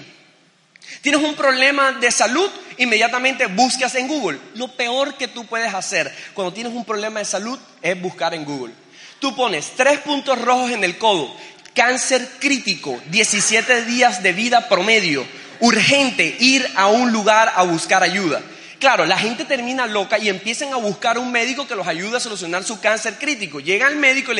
Tienes 1.00 1.22
un 1.22 1.34
problema 1.34 1.92
de 1.92 2.10
salud, 2.10 2.50
inmediatamente 2.76 3.46
buscas 3.46 3.94
en 3.94 4.08
Google. 4.08 4.38
Lo 4.54 4.68
peor 4.68 5.14
que 5.14 5.28
tú 5.28 5.46
puedes 5.46 5.72
hacer 5.72 6.14
cuando 6.34 6.52
tienes 6.52 6.72
un 6.72 6.84
problema 6.84 7.20
de 7.20 7.24
salud 7.24 7.58
es 7.80 8.00
buscar 8.00 8.34
en 8.34 8.44
Google. 8.44 8.81
Tú 9.22 9.36
pones 9.36 9.74
tres 9.76 10.00
puntos 10.00 10.36
rojos 10.42 10.72
en 10.72 10.82
el 10.82 10.98
codo, 10.98 11.32
cáncer 11.76 12.28
crítico, 12.40 13.00
17 13.06 13.84
días 13.84 14.20
de 14.20 14.32
vida 14.32 14.68
promedio, 14.68 15.24
urgente 15.60 16.36
ir 16.40 16.68
a 16.74 16.88
un 16.88 17.12
lugar 17.12 17.52
a 17.54 17.62
buscar 17.62 18.02
ayuda. 18.02 18.42
Claro, 18.80 19.06
la 19.06 19.16
gente 19.16 19.44
termina 19.44 19.86
loca 19.86 20.18
y 20.18 20.28
empiezan 20.28 20.72
a 20.72 20.76
buscar 20.78 21.18
un 21.18 21.30
médico 21.30 21.68
que 21.68 21.76
los 21.76 21.86
ayude 21.86 22.16
a 22.16 22.20
solucionar 22.20 22.64
su 22.64 22.80
cáncer 22.80 23.16
crítico. 23.16 23.60
Llega 23.60 23.86
el 23.86 23.94
médico 23.94 24.32
y 24.32 24.34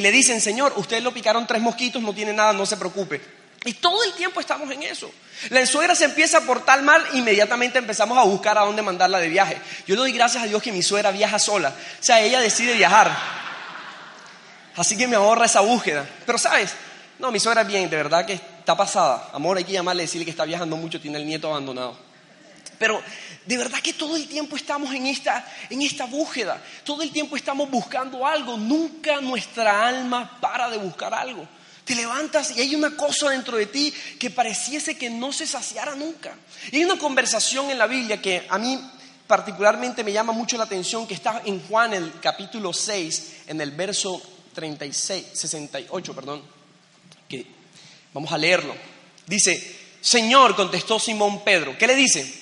le, 0.00 0.10
dicen, 0.10 0.40
señor, 0.40 0.72
usted 0.76 1.02
lo 1.02 1.12
picaron 1.12 1.46
tres 1.46 1.60
mosquitos, 1.60 2.00
no 2.00 2.14
tiene 2.14 2.32
nada, 2.32 2.54
no 2.54 2.64
se 2.64 2.78
preocupe. 2.78 3.20
Y 3.66 3.74
todo 3.74 4.04
el 4.04 4.14
tiempo 4.14 4.40
estamos 4.40 4.70
en 4.70 4.84
eso. 4.84 5.12
La 5.50 5.66
suegra 5.66 5.94
se 5.94 6.06
empieza 6.06 6.38
a 6.38 6.40
portar 6.40 6.80
mal, 6.80 7.04
inmediatamente 7.12 7.76
empezamos 7.76 8.16
a 8.16 8.22
buscar 8.22 8.56
a 8.56 8.62
dónde 8.62 8.80
mandarla 8.80 9.18
de 9.18 9.28
viaje. 9.28 9.58
Yo 9.86 9.96
le 9.96 10.00
doy 10.00 10.12
gracias 10.12 10.44
a 10.44 10.46
Dios 10.46 10.62
que 10.62 10.72
mi 10.72 10.82
suegra 10.82 11.10
viaja 11.10 11.38
sola. 11.38 11.74
O 12.00 12.02
sea, 12.02 12.22
ella 12.22 12.40
decide 12.40 12.72
viajar. 12.72 13.43
Así 14.76 14.96
que 14.96 15.06
me 15.06 15.16
ahorra 15.16 15.46
esa 15.46 15.60
búsqueda. 15.60 16.08
Pero 16.26 16.38
sabes, 16.38 16.74
no, 17.18 17.30
mi 17.30 17.38
suegra 17.38 17.62
bien, 17.62 17.88
de 17.88 17.96
verdad 17.96 18.26
que 18.26 18.34
está 18.34 18.76
pasada. 18.76 19.30
Amor, 19.32 19.56
hay 19.56 19.64
que 19.64 19.72
llamarle 19.72 20.02
decirle 20.02 20.24
que 20.24 20.30
está 20.30 20.44
viajando 20.44 20.76
mucho, 20.76 21.00
tiene 21.00 21.18
el 21.18 21.26
nieto 21.26 21.48
abandonado. 21.48 21.96
Pero 22.78 23.00
de 23.46 23.56
verdad 23.56 23.78
que 23.80 23.92
todo 23.92 24.16
el 24.16 24.26
tiempo 24.26 24.56
estamos 24.56 24.92
en 24.94 25.06
esta, 25.06 25.46
en 25.70 25.82
esta 25.82 26.06
búsqueda, 26.06 26.60
todo 26.82 27.02
el 27.02 27.10
tiempo 27.10 27.36
estamos 27.36 27.70
buscando 27.70 28.26
algo, 28.26 28.56
nunca 28.56 29.20
nuestra 29.20 29.86
alma 29.86 30.38
para 30.40 30.68
de 30.70 30.78
buscar 30.78 31.14
algo. 31.14 31.46
Te 31.84 31.94
levantas 31.94 32.56
y 32.56 32.60
hay 32.60 32.74
una 32.74 32.96
cosa 32.96 33.30
dentro 33.30 33.58
de 33.58 33.66
ti 33.66 33.92
que 34.18 34.30
pareciese 34.30 34.96
que 34.96 35.10
no 35.10 35.32
se 35.32 35.46
saciara 35.46 35.94
nunca. 35.94 36.34
Y 36.72 36.78
hay 36.78 36.84
una 36.84 36.98
conversación 36.98 37.70
en 37.70 37.78
la 37.78 37.86
Biblia 37.86 38.20
que 38.20 38.46
a 38.48 38.58
mí 38.58 38.80
particularmente 39.26 40.02
me 40.02 40.12
llama 40.12 40.32
mucho 40.32 40.56
la 40.56 40.64
atención, 40.64 41.06
que 41.06 41.14
está 41.14 41.42
en 41.44 41.60
Juan 41.66 41.92
el 41.92 42.20
capítulo 42.20 42.72
6, 42.72 43.42
en 43.46 43.60
el 43.60 43.70
verso 43.72 44.20
36, 44.54 45.26
68, 45.32 46.14
perdón, 46.14 46.42
que 47.28 47.46
vamos 48.12 48.32
a 48.32 48.38
leerlo. 48.38 48.74
Dice, 49.26 49.76
Señor, 50.00 50.54
contestó 50.56 50.98
Simón 50.98 51.44
Pedro, 51.44 51.76
¿qué 51.76 51.86
le 51.86 51.94
dice? 51.94 52.32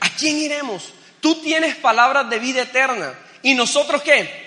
¿A 0.00 0.06
¿A 0.16 0.18
quién 0.18 0.38
iremos? 0.38 0.94
Tú 1.20 1.42
tienes 1.42 1.76
palabras 1.76 2.30
de 2.30 2.38
vida 2.38 2.62
eterna. 2.62 3.12
¿Y 3.42 3.52
nosotros 3.52 4.00
qué? 4.00 4.46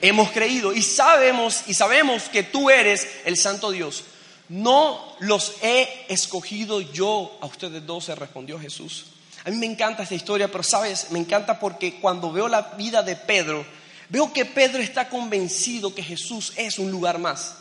Hemos 0.00 0.30
creído 0.30 0.72
y 0.72 0.80
sabemos 0.80 1.64
y 1.66 1.74
sabemos 1.74 2.22
que 2.30 2.42
tú 2.42 2.70
eres 2.70 3.06
el 3.26 3.36
santo 3.36 3.70
Dios. 3.70 4.04
No 4.48 5.14
los 5.20 5.56
he 5.60 6.06
escogido 6.08 6.80
yo 6.80 7.36
a 7.42 7.46
ustedes 7.46 7.84
dos, 7.84 8.08
respondió 8.18 8.58
Jesús. 8.58 9.06
A 9.44 9.50
mí 9.50 9.56
me 9.56 9.66
encanta 9.66 10.04
esta 10.04 10.14
historia, 10.14 10.50
pero 10.50 10.64
sabes, 10.64 11.10
me 11.10 11.18
encanta 11.18 11.60
porque 11.60 12.00
cuando 12.00 12.32
veo 12.32 12.48
la 12.48 12.62
vida 12.78 13.02
de 13.02 13.16
Pedro, 13.16 13.66
veo 14.08 14.32
que 14.32 14.44
Pedro 14.44 14.82
está 14.82 15.08
convencido 15.08 15.94
que 15.94 16.02
Jesús 16.02 16.52
es 16.56 16.78
un 16.78 16.90
lugar 16.90 17.18
más. 17.18 17.56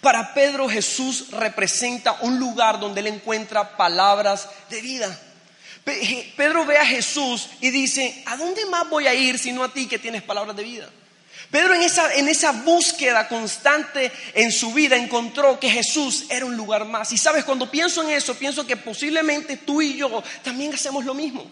Para 0.00 0.34
Pedro 0.34 0.68
Jesús 0.68 1.30
representa 1.30 2.18
un 2.20 2.38
lugar 2.38 2.78
donde 2.78 3.00
él 3.00 3.06
encuentra 3.06 3.76
palabras 3.76 4.48
de 4.68 4.80
vida. 4.82 5.20
Pedro 6.36 6.64
ve 6.64 6.78
a 6.78 6.86
Jesús 6.86 7.48
y 7.60 7.70
dice, 7.70 8.22
¿a 8.26 8.36
dónde 8.36 8.64
más 8.66 8.88
voy 8.88 9.06
a 9.06 9.14
ir 9.14 9.38
sino 9.38 9.62
a 9.62 9.72
ti 9.72 9.86
que 9.86 9.98
tienes 9.98 10.22
palabras 10.22 10.56
de 10.56 10.62
vida? 10.62 10.88
Pedro 11.50 11.74
en 11.74 11.82
esa, 11.82 12.14
en 12.14 12.28
esa 12.28 12.52
búsqueda 12.52 13.28
constante 13.28 14.10
en 14.34 14.50
su 14.50 14.72
vida 14.72 14.96
encontró 14.96 15.60
que 15.60 15.70
Jesús 15.70 16.24
era 16.28 16.46
un 16.46 16.56
lugar 16.56 16.84
más. 16.84 17.12
Y 17.12 17.18
sabes, 17.18 17.44
cuando 17.44 17.70
pienso 17.70 18.02
en 18.02 18.10
eso, 18.10 18.34
pienso 18.34 18.66
que 18.66 18.76
posiblemente 18.76 19.58
tú 19.58 19.80
y 19.80 19.96
yo 19.96 20.22
también 20.42 20.74
hacemos 20.74 21.04
lo 21.04 21.14
mismo. 21.14 21.50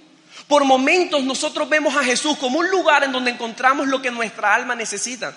Por 0.49 0.65
momentos 0.65 1.23
nosotros 1.25 1.69
vemos 1.69 1.97
a 1.97 2.05
Jesús 2.05 2.37
como 2.39 2.59
un 2.59 2.69
lugar 2.69 3.05
en 3.05 3.13
donde 3.13 3.31
encontramos 3.31 3.87
lo 3.89 4.03
que 4.03 4.11
nuestra 4.11 4.55
alma 4.55 4.75
necesita. 4.75 5.35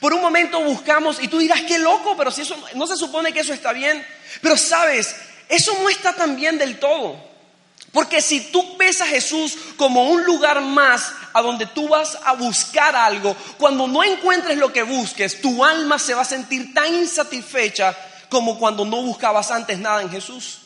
Por 0.00 0.14
un 0.14 0.22
momento 0.22 0.60
buscamos 0.60 1.22
y 1.22 1.28
tú 1.28 1.38
dirás, 1.38 1.62
qué 1.62 1.78
loco, 1.78 2.16
pero 2.16 2.30
si 2.30 2.42
eso 2.42 2.56
no 2.74 2.86
se 2.86 2.96
supone 2.96 3.32
que 3.32 3.40
eso 3.40 3.52
está 3.52 3.72
bien. 3.72 4.04
Pero 4.40 4.56
sabes, 4.56 5.14
eso 5.48 5.76
no 5.82 5.88
está 5.88 6.14
tan 6.14 6.36
bien 6.36 6.58
del 6.58 6.78
todo. 6.78 7.34
Porque 7.92 8.20
si 8.20 8.40
tú 8.50 8.76
ves 8.76 9.00
a 9.00 9.06
Jesús 9.06 9.56
como 9.76 10.10
un 10.10 10.24
lugar 10.24 10.60
más 10.60 11.12
a 11.32 11.42
donde 11.42 11.66
tú 11.66 11.88
vas 11.88 12.18
a 12.24 12.32
buscar 12.32 12.96
algo, 12.96 13.36
cuando 13.56 13.86
no 13.86 14.02
encuentres 14.02 14.58
lo 14.58 14.72
que 14.72 14.82
busques, 14.82 15.40
tu 15.40 15.64
alma 15.64 15.98
se 15.98 16.14
va 16.14 16.22
a 16.22 16.26
sentir 16.26 16.74
tan 16.74 16.92
insatisfecha 16.92 17.96
como 18.28 18.58
cuando 18.58 18.84
no 18.84 19.00
buscabas 19.02 19.52
antes 19.52 19.78
nada 19.78 20.02
en 20.02 20.10
Jesús. 20.10 20.63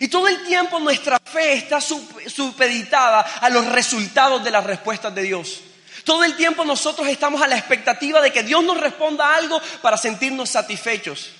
Y 0.00 0.08
todo 0.08 0.28
el 0.28 0.42
tiempo 0.44 0.78
nuestra 0.78 1.18
fe 1.18 1.54
está 1.54 1.80
supeditada 1.80 3.20
a 3.20 3.48
los 3.50 3.66
resultados 3.66 4.42
de 4.44 4.50
las 4.50 4.64
respuestas 4.64 5.14
de 5.14 5.22
Dios. 5.22 5.60
Todo 6.04 6.22
el 6.24 6.36
tiempo 6.36 6.64
nosotros 6.64 7.08
estamos 7.08 7.42
a 7.42 7.48
la 7.48 7.56
expectativa 7.56 8.20
de 8.20 8.32
que 8.32 8.42
Dios 8.42 8.62
nos 8.62 8.80
responda 8.80 9.34
algo 9.34 9.60
para 9.82 9.96
sentirnos 9.96 10.50
satisfechos. 10.50 11.30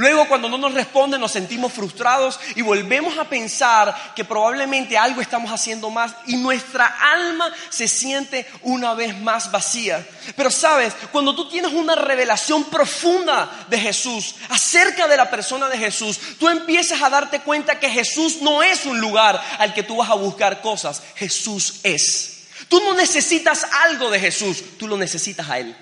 Luego 0.00 0.26
cuando 0.28 0.48
no 0.48 0.56
nos 0.56 0.72
responde 0.72 1.18
nos 1.18 1.32
sentimos 1.32 1.74
frustrados 1.74 2.40
y 2.56 2.62
volvemos 2.62 3.18
a 3.18 3.28
pensar 3.28 4.14
que 4.16 4.24
probablemente 4.24 4.96
algo 4.96 5.20
estamos 5.20 5.50
haciendo 5.52 5.90
más 5.90 6.14
y 6.26 6.36
nuestra 6.36 6.86
alma 6.86 7.52
se 7.68 7.86
siente 7.86 8.46
una 8.62 8.94
vez 8.94 9.14
más 9.18 9.52
vacía. 9.52 10.02
Pero 10.34 10.50
sabes, 10.50 10.94
cuando 11.12 11.34
tú 11.34 11.50
tienes 11.50 11.74
una 11.74 11.96
revelación 11.96 12.64
profunda 12.64 13.66
de 13.68 13.78
Jesús, 13.78 14.36
acerca 14.48 15.06
de 15.06 15.18
la 15.18 15.28
persona 15.28 15.68
de 15.68 15.76
Jesús, 15.76 16.18
tú 16.38 16.48
empiezas 16.48 17.02
a 17.02 17.10
darte 17.10 17.40
cuenta 17.40 17.78
que 17.78 17.90
Jesús 17.90 18.40
no 18.40 18.62
es 18.62 18.86
un 18.86 19.02
lugar 19.02 19.38
al 19.58 19.74
que 19.74 19.82
tú 19.82 19.96
vas 19.96 20.08
a 20.08 20.14
buscar 20.14 20.62
cosas, 20.62 21.02
Jesús 21.14 21.80
es. 21.82 22.44
Tú 22.70 22.80
no 22.80 22.94
necesitas 22.94 23.66
algo 23.84 24.08
de 24.08 24.18
Jesús, 24.18 24.64
tú 24.78 24.88
lo 24.88 24.96
necesitas 24.96 25.50
a 25.50 25.58
Él. 25.58 25.76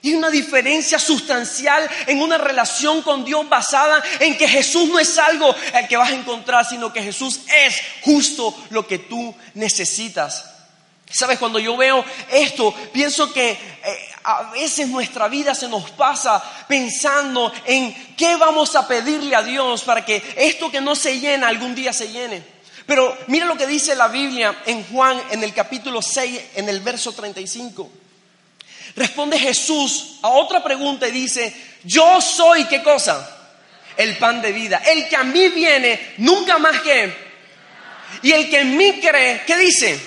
Y 0.00 0.14
una 0.14 0.30
diferencia 0.30 0.98
sustancial 0.98 1.88
en 2.06 2.20
una 2.20 2.38
relación 2.38 3.02
con 3.02 3.24
Dios 3.24 3.48
basada 3.48 4.02
en 4.20 4.38
que 4.38 4.46
Jesús 4.46 4.88
no 4.88 4.98
es 4.98 5.18
algo 5.18 5.54
al 5.74 5.88
que 5.88 5.96
vas 5.96 6.10
a 6.10 6.14
encontrar, 6.14 6.64
sino 6.64 6.92
que 6.92 7.02
Jesús 7.02 7.40
es 7.64 7.76
justo 8.02 8.54
lo 8.70 8.86
que 8.86 8.98
tú 8.98 9.34
necesitas. 9.54 10.44
Sabes, 11.10 11.38
cuando 11.38 11.58
yo 11.58 11.76
veo 11.76 12.04
esto, 12.30 12.72
pienso 12.92 13.32
que 13.32 13.50
eh, 13.50 13.58
a 14.24 14.50
veces 14.50 14.88
nuestra 14.88 15.26
vida 15.26 15.54
se 15.54 15.66
nos 15.66 15.90
pasa 15.92 16.42
pensando 16.68 17.50
en 17.64 18.14
qué 18.14 18.36
vamos 18.36 18.76
a 18.76 18.86
pedirle 18.86 19.34
a 19.34 19.42
Dios 19.42 19.82
para 19.84 20.04
que 20.04 20.22
esto 20.36 20.70
que 20.70 20.82
no 20.82 20.94
se 20.94 21.18
llena 21.18 21.48
algún 21.48 21.74
día 21.74 21.92
se 21.92 22.08
llene. 22.08 22.42
Pero 22.84 23.16
mira 23.26 23.46
lo 23.46 23.56
que 23.56 23.66
dice 23.66 23.94
la 23.94 24.08
Biblia 24.08 24.62
en 24.66 24.84
Juan 24.84 25.20
en 25.30 25.42
el 25.42 25.54
capítulo 25.54 26.02
6, 26.02 26.40
en 26.56 26.68
el 26.68 26.80
verso 26.80 27.12
35. 27.12 27.90
Responde 28.98 29.38
Jesús 29.38 30.16
a 30.22 30.30
otra 30.30 30.62
pregunta 30.62 31.06
y 31.06 31.12
dice, 31.12 31.54
yo 31.84 32.20
soy 32.20 32.64
qué 32.64 32.82
cosa? 32.82 33.36
El 33.96 34.16
pan 34.16 34.42
de 34.42 34.50
vida. 34.50 34.82
El 34.84 35.08
que 35.08 35.14
a 35.14 35.22
mí 35.22 35.48
viene, 35.48 36.14
nunca 36.18 36.58
más 36.58 36.80
que... 36.80 37.28
Y 38.22 38.32
el 38.32 38.50
que 38.50 38.60
en 38.60 38.76
mí 38.76 39.00
cree, 39.00 39.42
¿qué 39.46 39.56
dice? 39.56 40.00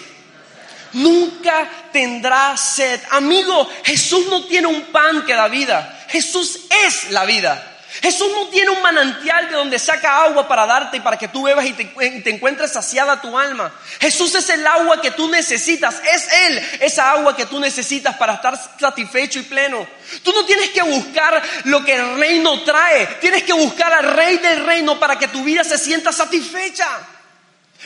Nunca 0.93 1.69
tendrá 1.93 2.57
sed. 2.57 2.99
Amigo, 3.11 3.69
Jesús 3.85 4.25
no 4.27 4.43
tiene 4.45 4.67
un 4.67 4.81
pan 4.85 5.25
que 5.25 5.35
da 5.35 5.47
vida. 5.47 6.05
Jesús 6.09 6.61
es 6.85 7.11
la 7.11 7.23
vida. 7.23 7.70
Jesús 7.99 8.31
no 8.33 8.47
tiene 8.47 8.69
un 8.69 8.81
manantial 8.81 9.49
de 9.49 9.55
donde 9.55 9.77
saca 9.77 10.23
agua 10.23 10.47
para 10.47 10.65
darte 10.65 10.97
y 10.97 11.01
para 11.01 11.17
que 11.17 11.27
tú 11.27 11.43
bebas 11.43 11.65
y 11.65 11.73
te, 11.73 12.29
encuentres 12.29 12.71
saciada 12.71 13.19
tu 13.19 13.37
alma. 13.37 13.73
Jesús 13.99 14.33
es 14.35 14.49
el 14.49 14.65
agua 14.65 15.01
que 15.01 15.11
tú 15.11 15.27
necesitas. 15.27 16.01
Es 16.09 16.31
Él 16.31 16.69
esa 16.79 17.11
agua 17.11 17.35
que 17.35 17.45
tú 17.45 17.59
necesitas 17.59 18.15
para 18.15 18.35
estar 18.35 18.57
satisfecho 18.79 19.39
y 19.39 19.43
pleno. 19.43 19.85
Tú 20.23 20.31
no 20.31 20.45
tienes 20.45 20.69
que 20.69 20.81
buscar 20.81 21.41
lo 21.65 21.83
que 21.83 21.95
el 21.95 22.17
reino 22.17 22.61
trae. 22.63 23.07
Tienes 23.19 23.43
que 23.43 23.53
buscar 23.53 23.91
al 23.91 24.13
rey 24.13 24.37
del 24.37 24.65
reino 24.65 24.97
para 24.97 25.19
que 25.19 25.27
tu 25.27 25.43
vida 25.43 25.65
se 25.65 25.77
sienta 25.77 26.13
satisfecha. 26.13 26.87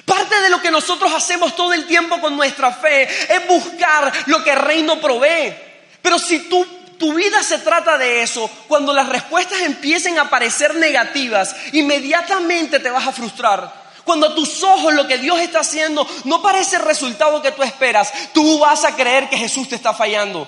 Parte 0.06 0.40
de 0.42 0.50
lo 0.50 0.62
que 0.62 0.70
nosotros 0.70 1.12
hacemos 1.14 1.56
todo 1.56 1.74
el 1.74 1.88
tiempo 1.88 2.22
con 2.22 2.38
nuestra 2.38 2.72
fe 2.72 3.04
es 3.04 3.48
buscar 3.48 4.12
lo 4.28 4.44
que 4.44 4.52
el 4.52 4.60
reino 4.60 5.02
provee. 5.02 5.56
Pero 6.02 6.20
si 6.20 6.48
tú 6.48 6.85
tu 6.98 7.14
vida 7.14 7.44
se 7.44 7.60
trata 7.60 7.98
de 7.98 8.22
eso. 8.22 8.50
Cuando 8.68 8.94
las 8.94 9.10
respuestas 9.10 9.62
empiecen 9.62 10.18
a 10.18 10.30
parecer 10.30 10.76
negativas, 10.76 11.56
inmediatamente 11.74 12.80
te 12.80 12.90
vas 12.90 13.08
a 13.08 13.12
frustrar. 13.12 13.86
Cuando 14.04 14.28
a 14.28 14.36
tus 14.36 14.62
ojos 14.64 14.94
lo 14.94 15.08
que 15.08 15.18
Dios 15.18 15.40
está 15.40 15.62
haciendo 15.62 16.08
no 16.26 16.42
parece 16.42 16.76
el 16.76 16.84
resultado 16.84 17.42
que 17.42 17.52
tú 17.52 17.64
esperas, 17.64 18.14
tú 18.34 18.60
vas 18.60 18.86
a 18.86 18.96
creer 18.96 19.30
que 19.30 19.38
Jesús 19.38 19.68
te 19.68 19.76
está 19.76 19.94
fallando. 19.94 20.48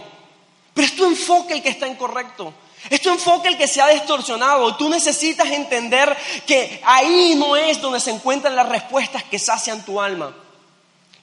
Pero 0.73 0.87
es 0.87 0.95
tu 0.95 1.05
enfoque 1.05 1.55
el 1.55 1.63
que 1.63 1.69
está 1.69 1.87
incorrecto. 1.87 2.53
Es 2.89 3.01
tu 3.01 3.09
enfoque 3.09 3.49
el 3.49 3.57
que 3.57 3.67
se 3.67 3.81
ha 3.81 3.87
distorsionado. 3.87 4.75
Tú 4.77 4.87
necesitas 4.89 5.47
entender 5.47 6.15
que 6.45 6.79
ahí 6.85 7.33
no 7.35 7.57
es 7.57 7.81
donde 7.81 7.99
se 7.99 8.11
encuentran 8.11 8.55
las 8.55 8.69
respuestas 8.69 9.23
que 9.23 9.39
sacian 9.39 9.83
tu 9.83 9.99
alma. 9.99 10.33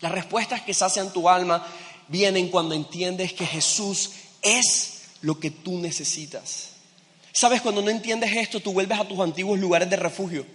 Las 0.00 0.12
respuestas 0.12 0.60
que 0.62 0.74
sacian 0.74 1.12
tu 1.12 1.28
alma 1.28 1.64
vienen 2.08 2.48
cuando 2.48 2.74
entiendes 2.74 3.32
que 3.32 3.46
Jesús 3.46 4.10
es 4.42 4.93
lo 5.24 5.40
que 5.40 5.50
tú 5.50 5.78
necesitas. 5.78 6.68
Sabes, 7.32 7.62
cuando 7.62 7.80
no 7.80 7.88
entiendes 7.88 8.30
esto, 8.36 8.60
tú 8.60 8.74
vuelves 8.74 9.00
a 9.00 9.08
tus 9.08 9.18
antiguos 9.18 9.58
lugares 9.58 9.88
de 9.88 9.96
refugio. 9.96 10.46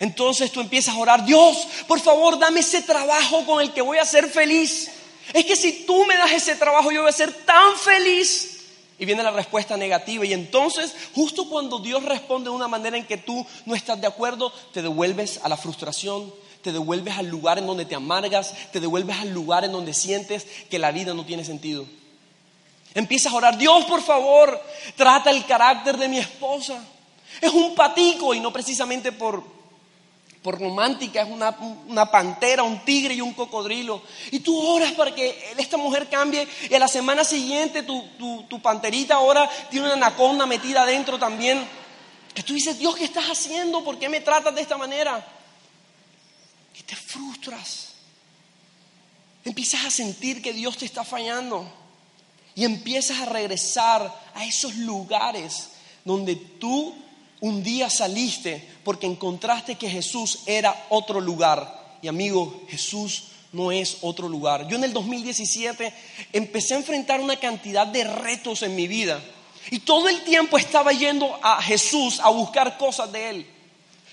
Entonces 0.00 0.50
tú 0.50 0.60
empiezas 0.60 0.94
a 0.94 0.98
orar, 0.98 1.24
Dios, 1.24 1.56
por 1.86 2.00
favor, 2.00 2.36
dame 2.38 2.60
ese 2.60 2.82
trabajo 2.82 3.46
con 3.46 3.62
el 3.62 3.72
que 3.72 3.80
voy 3.80 3.98
a 3.98 4.04
ser 4.04 4.28
feliz. 4.28 4.90
Es 5.32 5.44
que 5.44 5.54
si 5.54 5.84
tú 5.86 6.04
me 6.04 6.16
das 6.16 6.32
ese 6.32 6.56
trabajo, 6.56 6.90
yo 6.90 7.02
voy 7.02 7.10
a 7.10 7.12
ser 7.12 7.32
tan 7.44 7.76
feliz. 7.76 8.64
Y 8.98 9.04
viene 9.04 9.22
la 9.22 9.30
respuesta 9.30 9.76
negativa. 9.76 10.26
Y 10.26 10.32
entonces, 10.32 10.92
justo 11.14 11.48
cuando 11.48 11.78
Dios 11.78 12.04
responde 12.04 12.50
de 12.50 12.56
una 12.56 12.66
manera 12.66 12.96
en 12.96 13.06
que 13.06 13.18
tú 13.18 13.46
no 13.66 13.76
estás 13.76 14.00
de 14.00 14.08
acuerdo, 14.08 14.52
te 14.72 14.82
devuelves 14.82 15.38
a 15.44 15.48
la 15.48 15.56
frustración, 15.56 16.34
te 16.62 16.72
devuelves 16.72 17.16
al 17.16 17.26
lugar 17.26 17.58
en 17.58 17.66
donde 17.68 17.84
te 17.84 17.94
amargas, 17.94 18.52
te 18.72 18.80
devuelves 18.80 19.16
al 19.18 19.30
lugar 19.30 19.64
en 19.64 19.72
donde 19.72 19.94
sientes 19.94 20.44
que 20.68 20.80
la 20.80 20.90
vida 20.90 21.14
no 21.14 21.24
tiene 21.24 21.44
sentido. 21.44 21.86
Empiezas 22.96 23.30
a 23.30 23.36
orar, 23.36 23.58
Dios 23.58 23.84
por 23.84 24.00
favor, 24.00 24.58
trata 24.96 25.30
el 25.30 25.44
carácter 25.44 25.98
de 25.98 26.08
mi 26.08 26.16
esposa. 26.16 26.82
Es 27.42 27.52
un 27.52 27.74
patico 27.74 28.32
y 28.32 28.40
no 28.40 28.50
precisamente 28.50 29.12
por, 29.12 29.44
por 30.40 30.58
romántica, 30.58 31.20
es 31.20 31.28
una, 31.28 31.50
una, 31.88 32.10
pantera, 32.10 32.62
un 32.62 32.82
tigre 32.86 33.12
y 33.12 33.20
un 33.20 33.34
cocodrilo. 33.34 34.00
Y 34.30 34.40
tú 34.40 34.58
oras 34.58 34.92
para 34.92 35.14
que 35.14 35.52
esta 35.58 35.76
mujer 35.76 36.08
cambie 36.08 36.48
y 36.70 36.72
a 36.72 36.78
la 36.78 36.88
semana 36.88 37.22
siguiente 37.22 37.82
tu, 37.82 38.02
tu, 38.18 38.44
tu 38.44 38.62
panterita 38.62 39.16
ahora 39.16 39.46
tiene 39.68 39.84
una 39.84 40.06
anaconda 40.06 40.46
metida 40.46 40.80
adentro 40.80 41.18
también. 41.18 41.68
Que 42.34 42.42
tú 42.42 42.54
dices, 42.54 42.78
Dios, 42.78 42.96
¿qué 42.96 43.04
estás 43.04 43.26
haciendo? 43.26 43.84
¿Por 43.84 43.98
qué 43.98 44.08
me 44.08 44.22
tratas 44.22 44.54
de 44.54 44.62
esta 44.62 44.78
manera? 44.78 45.22
Y 46.74 46.82
te 46.82 46.96
frustras. 46.96 47.92
Empiezas 49.44 49.84
a 49.84 49.90
sentir 49.90 50.40
que 50.40 50.54
Dios 50.54 50.78
te 50.78 50.86
está 50.86 51.04
fallando 51.04 51.70
y 52.56 52.64
empiezas 52.64 53.20
a 53.20 53.26
regresar 53.26 54.12
a 54.34 54.44
esos 54.44 54.74
lugares 54.76 55.68
donde 56.04 56.34
tú 56.34 56.94
un 57.40 57.62
día 57.62 57.90
saliste 57.90 58.66
porque 58.82 59.06
encontraste 59.06 59.76
que 59.76 59.90
Jesús 59.90 60.40
era 60.46 60.86
otro 60.88 61.20
lugar. 61.20 61.98
Y 62.00 62.08
amigo, 62.08 62.62
Jesús 62.68 63.24
no 63.52 63.70
es 63.70 63.98
otro 64.00 64.28
lugar. 64.28 64.66
Yo 64.68 64.76
en 64.76 64.84
el 64.84 64.94
2017 64.94 65.92
empecé 66.32 66.74
a 66.74 66.78
enfrentar 66.78 67.20
una 67.20 67.36
cantidad 67.36 67.86
de 67.86 68.04
retos 68.04 68.62
en 68.62 68.74
mi 68.74 68.88
vida. 68.88 69.22
Y 69.70 69.80
todo 69.80 70.08
el 70.08 70.22
tiempo 70.22 70.56
estaba 70.56 70.92
yendo 70.92 71.38
a 71.42 71.60
Jesús 71.60 72.20
a 72.20 72.30
buscar 72.30 72.78
cosas 72.78 73.12
de 73.12 73.30
Él. 73.30 73.46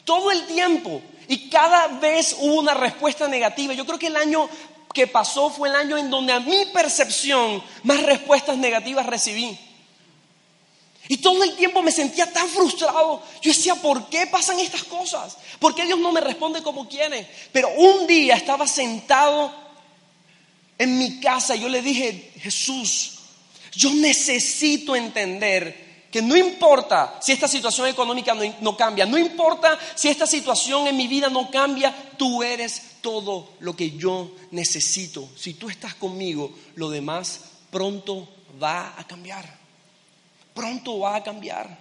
Todo 0.04 0.32
el 0.32 0.46
tiempo. 0.48 1.02
Y 1.30 1.50
cada 1.50 1.88
vez 1.88 2.36
hubo 2.40 2.60
una 2.60 2.74
respuesta 2.74 3.28
negativa. 3.30 3.74
Yo 3.74 3.86
creo 3.86 4.00
que 4.00 4.08
el 4.08 4.18
año 4.18 4.50
que 4.94 5.08
pasó 5.08 5.50
fue 5.50 5.70
el 5.70 5.76
año 5.76 5.98
en 5.98 6.10
donde 6.10 6.34
a 6.34 6.40
mi 6.40 6.66
percepción 6.68 7.64
más 7.84 8.04
respuestas 8.04 8.58
negativas 8.58 9.06
recibí. 9.06 9.58
Y 11.10 11.18
todo 11.18 11.44
el 11.44 11.56
tiempo 11.56 11.82
me 11.82 11.92
sentía 11.92 12.32
tan 12.32 12.48
frustrado. 12.48 13.22
Yo 13.42 13.52
decía, 13.52 13.76
¿por 13.76 14.08
qué 14.08 14.28
pasan 14.28 14.60
estas 14.60 14.84
cosas? 14.84 15.38
¿Por 15.60 15.76
qué 15.76 15.86
Dios 15.86 16.00
no 16.00 16.12
me 16.12 16.22
responde 16.22 16.64
como 16.64 16.88
quiere? 16.88 17.30
Pero 17.52 17.70
un 17.76 18.08
día 18.08 18.36
estaba 18.36 18.68
sentado 18.68 19.54
en 20.78 20.98
mi 20.98 21.20
casa 21.20 21.56
y 21.56 21.62
yo 21.62 21.70
le 21.70 21.82
dije, 21.82 22.32
Jesús, 22.40 23.20
yo 23.74 23.94
necesito 23.94 24.96
entender 24.96 26.08
que 26.10 26.22
no 26.22 26.38
importa 26.38 27.18
si 27.22 27.32
esta 27.32 27.48
situación 27.48 27.88
económica 27.88 28.36
no, 28.62 28.78
cambia, 28.78 29.06
no 29.06 29.18
importa 29.18 29.78
si 29.96 30.10
esta 30.10 30.28
situación 30.28 30.88
en 30.88 30.96
mi 30.96 31.08
vida 31.08 31.28
no 31.30 31.50
cambia, 31.50 31.94
tú 32.18 32.44
eres 32.44 32.93
todo 33.04 33.50
lo 33.60 33.76
que 33.76 33.92
yo 33.92 34.32
necesito. 34.50 35.30
Si 35.36 35.54
tú 35.54 35.70
estás 35.70 35.94
conmigo, 35.94 36.52
lo 36.74 36.90
demás 36.90 37.42
pronto 37.70 38.28
va 38.60 39.00
a 39.00 39.06
cambiar 39.06 39.62
pronto 40.54 41.00
va 41.00 41.16
a 41.16 41.24
cambiar. 41.24 41.78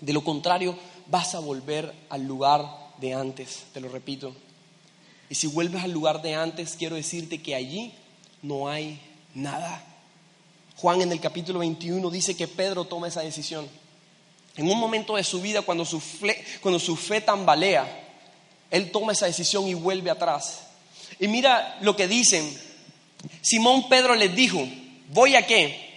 De 0.00 0.12
lo 0.12 0.22
contrario, 0.22 0.78
vas 1.06 1.34
a 1.34 1.40
volver 1.40 1.92
al 2.08 2.24
lugar 2.26 2.64
de 3.00 3.14
antes, 3.14 3.64
te 3.72 3.80
lo 3.80 3.88
repito. 3.88 4.34
Y 5.30 5.34
si 5.34 5.46
vuelves 5.46 5.82
al 5.82 5.92
lugar 5.92 6.22
de 6.22 6.34
antes, 6.34 6.76
quiero 6.78 6.96
decirte 6.96 7.42
que 7.42 7.54
allí 7.54 7.92
no 8.42 8.68
hay 8.68 9.00
nada. 9.34 9.84
Juan 10.76 11.02
en 11.02 11.12
el 11.12 11.20
capítulo 11.20 11.58
21 11.58 12.08
dice 12.10 12.36
que 12.36 12.46
Pedro 12.46 12.84
toma 12.84 13.08
esa 13.08 13.22
decisión. 13.22 13.68
En 14.56 14.70
un 14.70 14.78
momento 14.78 15.16
de 15.16 15.24
su 15.24 15.40
vida, 15.40 15.62
cuando 15.62 15.84
su, 15.84 16.00
fe, 16.00 16.44
cuando 16.60 16.78
su 16.78 16.96
fe 16.96 17.20
tambalea, 17.20 18.07
él 18.70 18.90
toma 18.90 19.12
esa 19.12 19.26
decisión 19.26 19.66
y 19.66 19.74
vuelve 19.74 20.10
atrás. 20.10 20.60
Y 21.18 21.28
mira 21.28 21.78
lo 21.80 21.96
que 21.96 22.08
dicen. 22.08 22.66
Simón 23.42 23.88
Pedro 23.88 24.14
les 24.14 24.34
dijo, 24.34 24.66
¿voy 25.08 25.34
a 25.34 25.46
qué? 25.46 25.88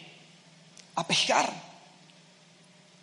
A 0.96 1.06
pescar 1.06 1.72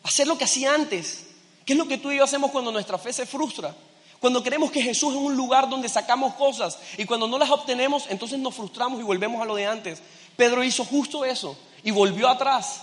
hacer 0.08 0.26
lo 0.26 0.38
que 0.38 0.44
hacía 0.44 0.74
antes. 0.74 1.26
¿Qué 1.64 1.74
es 1.74 1.78
lo 1.78 1.86
que 1.86 1.98
tú 1.98 2.10
y 2.10 2.16
yo 2.16 2.24
hacemos 2.24 2.50
cuando 2.50 2.72
nuestra 2.72 2.98
fe 2.98 3.12
se 3.12 3.26
frustra? 3.26 3.74
Cuando 4.20 4.42
creemos 4.42 4.70
que 4.70 4.82
Jesús 4.82 5.14
es 5.14 5.20
un 5.20 5.36
lugar 5.36 5.68
donde 5.68 5.88
sacamos 5.88 6.34
cosas 6.34 6.78
y 6.96 7.04
cuando 7.04 7.28
no 7.28 7.38
las 7.38 7.50
obtenemos, 7.50 8.06
entonces 8.08 8.38
nos 8.38 8.54
frustramos 8.54 8.98
y 8.98 9.04
volvemos 9.04 9.40
a 9.40 9.44
lo 9.44 9.54
de 9.54 9.66
antes. 9.66 10.00
Pedro 10.36 10.64
hizo 10.64 10.84
justo 10.84 11.24
eso 11.24 11.56
y 11.84 11.90
volvió 11.90 12.28
atrás. 12.28 12.82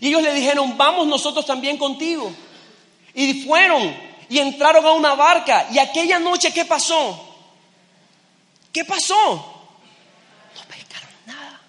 Y 0.00 0.08
ellos 0.08 0.22
le 0.22 0.32
dijeron, 0.32 0.76
vamos 0.76 1.06
nosotros 1.06 1.46
también 1.46 1.76
contigo. 1.76 2.32
Y 3.14 3.44
fueron 3.44 3.94
y 4.28 4.38
entraron 4.38 4.84
a 4.86 4.92
una 4.92 5.14
barca. 5.14 5.68
Y 5.72 5.78
aquella 5.78 6.18
noche, 6.18 6.52
¿qué 6.52 6.64
pasó? 6.64 7.34
¿Qué 8.72 8.84
pasó? 8.84 9.16
No 10.54 10.62
pescaron 10.68 11.10
nada. 11.26 11.60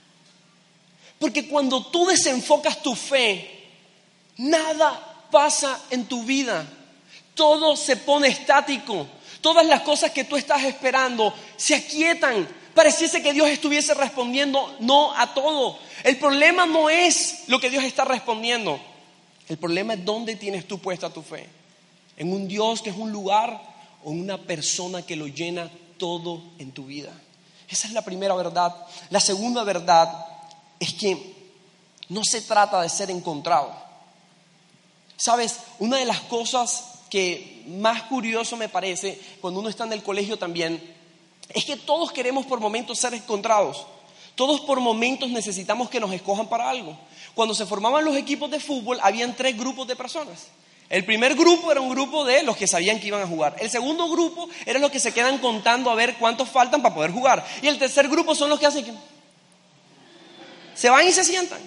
Porque 1.20 1.48
cuando 1.48 1.86
tú 1.86 2.06
desenfocas 2.06 2.82
tu 2.82 2.96
fe 2.96 3.56
Nada 4.38 5.28
pasa 5.32 5.82
en 5.90 6.06
tu 6.06 6.24
vida. 6.24 6.66
Todo 7.34 7.76
se 7.76 7.98
pone 7.98 8.28
estático. 8.28 9.08
Todas 9.42 9.66
las 9.66 9.82
cosas 9.82 10.12
que 10.12 10.24
tú 10.24 10.36
estás 10.36 10.64
esperando 10.64 11.34
se 11.56 11.76
aquietan. 11.76 12.48
Pareciese 12.74 13.22
que 13.22 13.34
Dios 13.34 13.50
estuviese 13.50 13.94
respondiendo 13.94 14.76
no 14.80 15.16
a 15.16 15.34
todo. 15.34 15.80
El 16.04 16.18
problema 16.18 16.66
no 16.66 16.90
es 16.90 17.44
lo 17.48 17.60
que 17.60 17.70
Dios 17.70 17.84
está 17.84 18.04
respondiendo. 18.04 18.80
El 19.48 19.58
problema 19.58 19.94
es 19.94 20.04
dónde 20.04 20.36
tienes 20.36 20.68
tú 20.68 20.80
puesta 20.80 21.10
tu 21.10 21.22
fe. 21.22 21.48
En 22.18 22.34
un 22.34 22.48
Dios 22.48 22.82
que 22.82 22.90
es 22.90 22.98
un 22.98 23.12
lugar 23.12 23.62
o 24.04 24.12
en 24.12 24.22
una 24.22 24.38
persona 24.38 25.02
que 25.02 25.16
lo 25.16 25.28
llena 25.28 25.70
todo 25.98 26.42
en 26.60 26.72
tu 26.72 26.86
vida. 26.86 27.12
Esa 27.68 27.88
es 27.88 27.94
la 27.94 28.04
primera 28.04 28.36
verdad. 28.36 28.76
La 29.10 29.20
segunda 29.20 29.64
verdad 29.64 30.26
es 30.80 30.94
que 30.94 31.36
no 32.10 32.24
se 32.24 32.42
trata 32.42 32.82
de 32.82 32.90
ser 32.90 33.10
encontrado. 33.10 33.74
Sabes, 35.18 35.60
una 35.80 35.98
de 35.98 36.06
las 36.06 36.22
cosas 36.22 36.92
que 37.10 37.64
más 37.68 38.04
curioso 38.04 38.58
me 38.58 38.70
parece 38.70 39.20
cuando 39.42 39.60
uno 39.60 39.70
está 39.70 39.86
en 39.86 39.94
el 39.94 40.04
colegio 40.04 40.38
también 40.38 40.96
es 41.50 41.66
que 41.66 41.78
todos 41.78 42.12
queremos 42.12 42.46
por 42.46 42.60
momentos 42.60 43.00
ser 43.00 43.14
encontrados. 43.14 43.86
Todos 44.36 44.62
por 44.62 44.82
momentos 44.82 45.30
necesitamos 45.30 45.90
que 45.90 46.00
nos 46.00 46.12
escojan 46.12 46.48
para 46.48 46.70
algo. 46.70 46.98
Cuando 47.34 47.54
se 47.54 47.66
formaban 47.66 48.04
los 48.04 48.18
equipos 48.18 48.52
de 48.52 48.60
fútbol, 48.60 49.00
habían 49.02 49.36
tres 49.36 49.58
grupos 49.58 49.88
de 49.88 49.96
personas. 49.96 50.48
El 50.90 51.04
primer 51.04 51.36
grupo 51.36 51.72
era 51.72 51.82
un 51.82 51.90
grupo 51.90 52.26
de 52.26 52.44
los 52.44 52.56
que 52.56 52.68
sabían 52.68 53.00
que 53.00 53.08
iban 53.08 53.22
a 53.22 53.28
jugar. 53.28 53.56
El 53.60 53.70
segundo 53.70 54.08
grupo 54.10 54.48
era 54.66 54.80
los 54.80 54.92
que 54.92 55.00
se 55.00 55.12
quedan 55.12 55.40
contando 55.40 55.90
a 55.90 55.96
ver 55.96 56.16
cuántos 56.16 56.50
faltan 56.50 56.82
para 56.82 56.94
poder 56.94 57.12
jugar. 57.12 57.46
Y 57.62 57.68
el 57.68 57.78
tercer 57.80 58.08
grupo 58.08 58.36
son 58.36 58.50
los 58.50 58.60
que 58.60 58.68
hacen 58.68 58.86
se 60.76 60.90
van 60.90 61.08
y 61.08 61.12
se 61.12 61.24
sientan. 61.24 61.60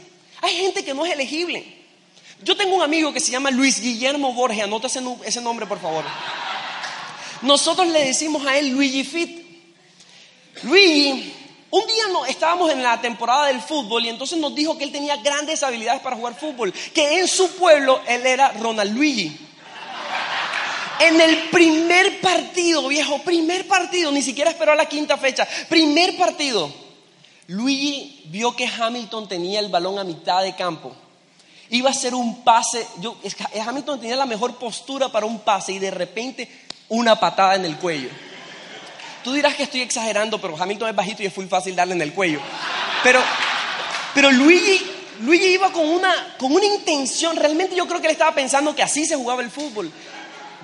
Hay 0.42 0.54
gente 0.54 0.84
que 0.84 0.94
no 0.94 1.04
es 1.04 1.12
elegible. 1.12 1.64
Yo 2.42 2.56
tengo 2.56 2.76
un 2.76 2.82
amigo 2.82 3.12
que 3.12 3.18
se 3.18 3.32
llama 3.32 3.50
Luis 3.50 3.80
Guillermo 3.80 4.32
Borges, 4.32 4.62
anota 4.62 4.86
ese, 4.86 5.40
nombre 5.40 5.66
por 5.66 5.80
favor. 5.80 6.04
Nosotros 7.42 7.88
le 7.88 8.04
decimos 8.04 8.46
a 8.46 8.56
él 8.56 8.68
Luigi 8.68 9.02
Fit. 9.02 9.44
Luigi, 10.62 11.32
un 11.70 11.86
día 11.86 12.04
no, 12.12 12.24
estábamos 12.24 12.70
en 12.70 12.82
la 12.82 13.00
temporada 13.00 13.46
del 13.46 13.60
fútbol 13.60 14.04
y 14.04 14.08
entonces 14.08 14.38
nos 14.38 14.54
dijo 14.54 14.78
que 14.78 14.84
él 14.84 14.92
tenía 14.92 15.16
grandes 15.16 15.62
habilidades 15.62 16.00
para 16.00 16.16
jugar 16.16 16.34
fútbol, 16.34 16.72
que 16.72 17.18
en 17.20 17.28
su 17.28 17.50
pueblo 17.56 18.00
él 18.06 18.26
era 18.26 18.52
Ronald 18.52 18.94
Luigi. 18.94 19.36
En 21.00 21.20
el 21.20 21.50
primer 21.50 22.20
partido, 22.20 22.88
viejo, 22.88 23.22
primer 23.22 23.68
partido, 23.68 24.10
ni 24.10 24.22
siquiera 24.22 24.50
esperó 24.50 24.72
a 24.72 24.76
la 24.76 24.86
quinta 24.86 25.16
fecha, 25.16 25.46
primer 25.68 26.16
partido, 26.16 26.72
Luigi 27.46 28.22
vio 28.26 28.56
que 28.56 28.66
Hamilton 28.66 29.28
tenía 29.28 29.60
el 29.60 29.68
balón 29.68 29.98
a 29.98 30.04
mitad 30.04 30.42
de 30.42 30.56
campo 30.56 30.94
Iba 31.70 31.90
a 31.90 31.94
ser 31.94 32.14
un 32.14 32.42
pase. 32.42 32.86
Yo, 33.00 33.16
Hamilton 33.66 34.00
tenía 34.00 34.16
la 34.16 34.26
mejor 34.26 34.56
postura 34.56 35.08
para 35.10 35.26
un 35.26 35.40
pase 35.40 35.72
y 35.72 35.78
de 35.78 35.90
repente 35.90 36.48
una 36.88 37.20
patada 37.20 37.56
en 37.56 37.64
el 37.66 37.76
cuello. 37.76 38.08
Tú 39.28 39.34
dirás 39.34 39.56
que 39.56 39.64
estoy 39.64 39.82
exagerando, 39.82 40.40
pero 40.40 40.56
Hamilton 40.58 40.88
es 40.88 40.96
bajito 40.96 41.22
y 41.22 41.26
es 41.26 41.36
muy 41.36 41.44
fácil 41.48 41.76
darle 41.76 41.92
en 41.92 42.00
el 42.00 42.14
cuello. 42.14 42.40
Pero, 43.02 43.20
pero 44.14 44.32
Luigi, 44.32 44.80
Luigi 45.20 45.48
iba 45.48 45.70
con 45.70 45.86
una, 45.86 46.34
con 46.38 46.50
una 46.50 46.64
intención. 46.64 47.36
Realmente 47.36 47.76
yo 47.76 47.86
creo 47.86 48.00
que 48.00 48.06
él 48.06 48.12
estaba 48.12 48.34
pensando 48.34 48.74
que 48.74 48.82
así 48.82 49.04
se 49.04 49.16
jugaba 49.16 49.42
el 49.42 49.50
fútbol. 49.50 49.92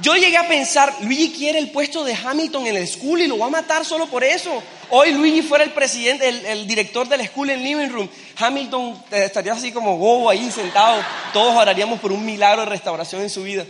Yo 0.00 0.16
llegué 0.16 0.38
a 0.38 0.48
pensar, 0.48 0.94
Luigi 1.02 1.34
quiere 1.36 1.58
el 1.58 1.72
puesto 1.72 2.04
de 2.04 2.14
Hamilton 2.14 2.66
en 2.68 2.76
el 2.76 2.88
school 2.88 3.20
y 3.20 3.26
lo 3.26 3.36
va 3.36 3.48
a 3.48 3.50
matar 3.50 3.84
solo 3.84 4.06
por 4.06 4.24
eso. 4.24 4.62
Hoy 4.88 5.12
Luigi 5.12 5.42
fuera 5.42 5.62
el 5.62 5.72
presidente, 5.72 6.26
el, 6.26 6.66
director 6.66 7.06
del 7.06 7.26
school 7.26 7.50
en 7.50 7.62
Living 7.62 7.90
Room. 7.90 8.08
Hamilton 8.38 9.04
eh, 9.10 9.24
estaría 9.26 9.52
así 9.52 9.72
como 9.72 9.98
bobo 9.98 10.30
ahí 10.30 10.50
sentado. 10.50 11.04
Todos 11.34 11.54
oraríamos 11.54 12.00
por 12.00 12.12
un 12.12 12.24
milagro 12.24 12.62
de 12.62 12.70
restauración 12.70 13.20
en 13.20 13.28
su 13.28 13.42
vida. 13.42 13.66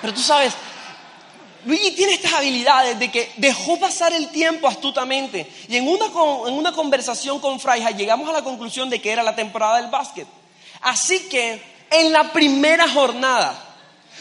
Pero 0.00 0.14
tú 0.14 0.20
sabes, 0.20 0.54
Luigi 1.64 1.90
tiene 1.92 2.14
estas 2.14 2.32
habilidades 2.34 2.98
de 2.98 3.10
que 3.10 3.30
dejó 3.36 3.78
pasar 3.78 4.12
el 4.12 4.28
tiempo 4.28 4.66
astutamente. 4.66 5.50
Y 5.68 5.76
en 5.76 5.88
una, 5.88 6.06
en 6.06 6.54
una 6.54 6.72
conversación 6.72 7.40
con 7.40 7.60
Fraija 7.60 7.90
llegamos 7.90 8.28
a 8.28 8.32
la 8.32 8.42
conclusión 8.42 8.88
de 8.88 9.00
que 9.00 9.10
era 9.10 9.22
la 9.22 9.36
temporada 9.36 9.76
del 9.76 9.90
básquet. 9.90 10.26
Así 10.80 11.20
que 11.28 11.62
en 11.90 12.12
la 12.12 12.32
primera 12.32 12.88
jornada, 12.88 13.66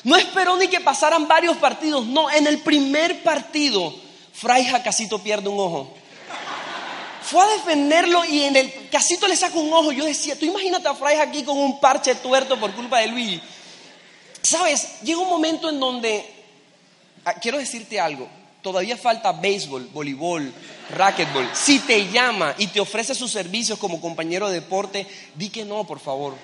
no 0.03 0.15
esperó 0.15 0.57
ni 0.57 0.67
que 0.67 0.79
pasaran 0.79 1.27
varios 1.27 1.57
partidos. 1.57 2.05
No, 2.05 2.29
en 2.31 2.47
el 2.47 2.59
primer 2.59 3.23
partido, 3.23 3.93
Fray 4.33 4.65
Casito 4.83 5.19
pierde 5.19 5.49
un 5.49 5.59
ojo. 5.59 5.93
Fue 7.21 7.43
a 7.43 7.47
defenderlo 7.47 8.25
y 8.25 8.43
en 8.43 8.55
el 8.55 8.89
Casito 8.89 9.27
le 9.27 9.35
saca 9.35 9.57
un 9.57 9.71
ojo. 9.71 9.91
Yo 9.91 10.05
decía, 10.05 10.37
tú 10.37 10.45
imagínate 10.45 10.87
a 10.87 10.95
Fray 10.95 11.17
aquí 11.19 11.43
con 11.43 11.57
un 11.57 11.79
parche 11.79 12.15
tuerto 12.15 12.59
por 12.59 12.71
culpa 12.73 12.99
de 12.99 13.07
Luigi. 13.07 13.41
Sabes, 14.41 15.01
llega 15.01 15.19
un 15.19 15.29
momento 15.29 15.69
en 15.69 15.79
donde, 15.79 16.38
quiero 17.41 17.57
decirte 17.57 17.99
algo, 17.99 18.27
todavía 18.61 18.97
falta 18.97 19.31
béisbol, 19.31 19.87
voleibol, 19.93 20.53
racquetball. 20.95 21.49
Si 21.53 21.79
te 21.79 22.09
llama 22.09 22.55
y 22.57 22.67
te 22.67 22.79
ofrece 22.79 23.15
sus 23.15 23.31
servicios 23.31 23.79
como 23.79 24.01
compañero 24.01 24.47
de 24.47 24.59
deporte, 24.59 25.07
di 25.35 25.49
que 25.49 25.65
no, 25.65 25.85
por 25.85 25.99
favor. 25.99 26.35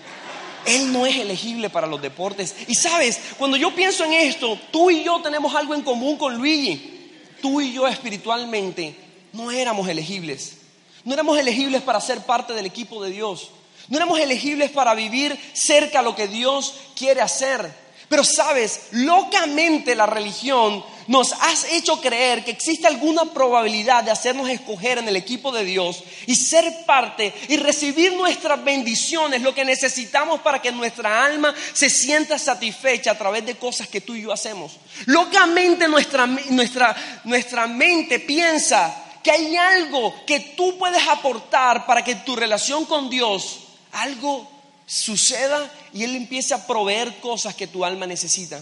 Él 0.65 0.91
no 0.91 1.05
es 1.05 1.15
elegible 1.17 1.69
para 1.69 1.87
los 1.87 2.01
deportes. 2.01 2.55
Y 2.67 2.75
sabes, 2.75 3.19
cuando 3.37 3.57
yo 3.57 3.75
pienso 3.75 4.03
en 4.03 4.13
esto, 4.13 4.59
tú 4.71 4.89
y 4.89 5.03
yo 5.03 5.21
tenemos 5.21 5.53
algo 5.53 5.75
en 5.75 5.83
común 5.83 6.17
con 6.17 6.35
Luigi. 6.35 7.11
Tú 7.41 7.61
y 7.61 7.73
yo 7.73 7.87
espiritualmente 7.87 8.95
no 9.33 9.51
éramos 9.51 9.87
elegibles. 9.87 10.57
No 11.03 11.13
éramos 11.13 11.37
elegibles 11.37 11.83
para 11.83 12.01
ser 12.01 12.21
parte 12.21 12.53
del 12.53 12.65
equipo 12.65 13.03
de 13.03 13.11
Dios. 13.11 13.51
No 13.89 13.97
éramos 13.97 14.19
elegibles 14.19 14.71
para 14.71 14.95
vivir 14.95 15.37
cerca 15.53 15.99
a 15.99 16.01
lo 16.01 16.15
que 16.15 16.27
Dios 16.27 16.73
quiere 16.95 17.21
hacer. 17.21 17.84
Pero 18.07 18.23
sabes, 18.23 18.87
locamente 18.91 19.95
la 19.95 20.05
religión 20.05 20.83
nos 21.07 21.33
has 21.33 21.65
hecho 21.71 22.01
creer 22.01 22.43
que 22.43 22.51
existe 22.51 22.87
alguna 22.87 23.25
probabilidad 23.25 24.03
de 24.03 24.11
hacernos 24.11 24.49
escoger 24.49 24.97
en 24.97 25.07
el 25.07 25.15
equipo 25.15 25.51
de 25.51 25.65
Dios 25.65 26.03
y 26.25 26.35
ser 26.35 26.85
parte 26.85 27.33
y 27.47 27.57
recibir 27.57 28.13
nuestras 28.13 28.63
bendiciones, 28.63 29.41
lo 29.41 29.53
que 29.53 29.65
necesitamos 29.65 30.41
para 30.41 30.61
que 30.61 30.71
nuestra 30.71 31.25
alma 31.25 31.53
se 31.73 31.89
sienta 31.89 32.37
satisfecha 32.37 33.11
a 33.11 33.17
través 33.17 33.45
de 33.45 33.55
cosas 33.55 33.87
que 33.87 34.01
tú 34.01 34.15
y 34.15 34.23
yo 34.23 34.31
hacemos. 34.31 34.73
Locamente 35.05 35.87
nuestra, 35.87 36.25
nuestra, 36.25 36.95
nuestra 37.23 37.67
mente 37.67 38.19
piensa 38.19 39.03
que 39.21 39.31
hay 39.31 39.55
algo 39.55 40.13
que 40.25 40.39
tú 40.55 40.77
puedes 40.77 41.07
aportar 41.07 41.85
para 41.87 42.03
que 42.03 42.15
tu 42.15 42.35
relación 42.35 42.85
con 42.85 43.09
Dios, 43.09 43.61
algo 43.91 44.54
suceda 44.85 45.71
y 45.93 46.03
Él 46.03 46.15
empiece 46.15 46.53
a 46.53 46.67
proveer 46.67 47.19
cosas 47.19 47.55
que 47.55 47.67
tu 47.67 47.83
alma 47.85 48.05
necesita. 48.05 48.61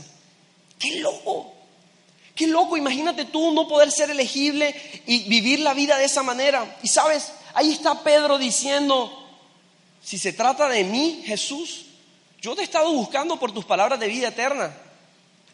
¡Qué 0.80 1.00
loco! 1.00 1.54
Qué 2.36 2.48
loco, 2.48 2.78
imagínate 2.78 3.26
tú 3.26 3.54
no 3.54 3.68
poder 3.68 3.92
ser 3.92 4.10
elegible 4.10 4.76
y 5.06 5.30
vivir 5.30 5.60
la 5.60 5.74
vida 5.74 5.98
de 6.00 6.06
esa 6.06 6.24
manera. 6.24 6.78
Y 6.82 6.88
sabes, 6.88 7.32
ahí 7.54 7.72
está 7.72 8.04
Pedro 8.04 8.40
diciendo, 8.40 9.12
si 10.02 10.18
se 10.18 10.34
trata 10.34 10.68
de 10.68 10.84
mí, 10.84 11.22
Jesús, 11.26 11.86
yo 12.42 12.56
te 12.56 12.62
he 12.62 12.64
estado 12.64 12.92
buscando 12.92 13.38
por 13.38 13.52
tus 13.52 13.66
palabras 13.66 14.00
de 14.00 14.08
vida 14.08 14.30
eterna. 14.30 14.76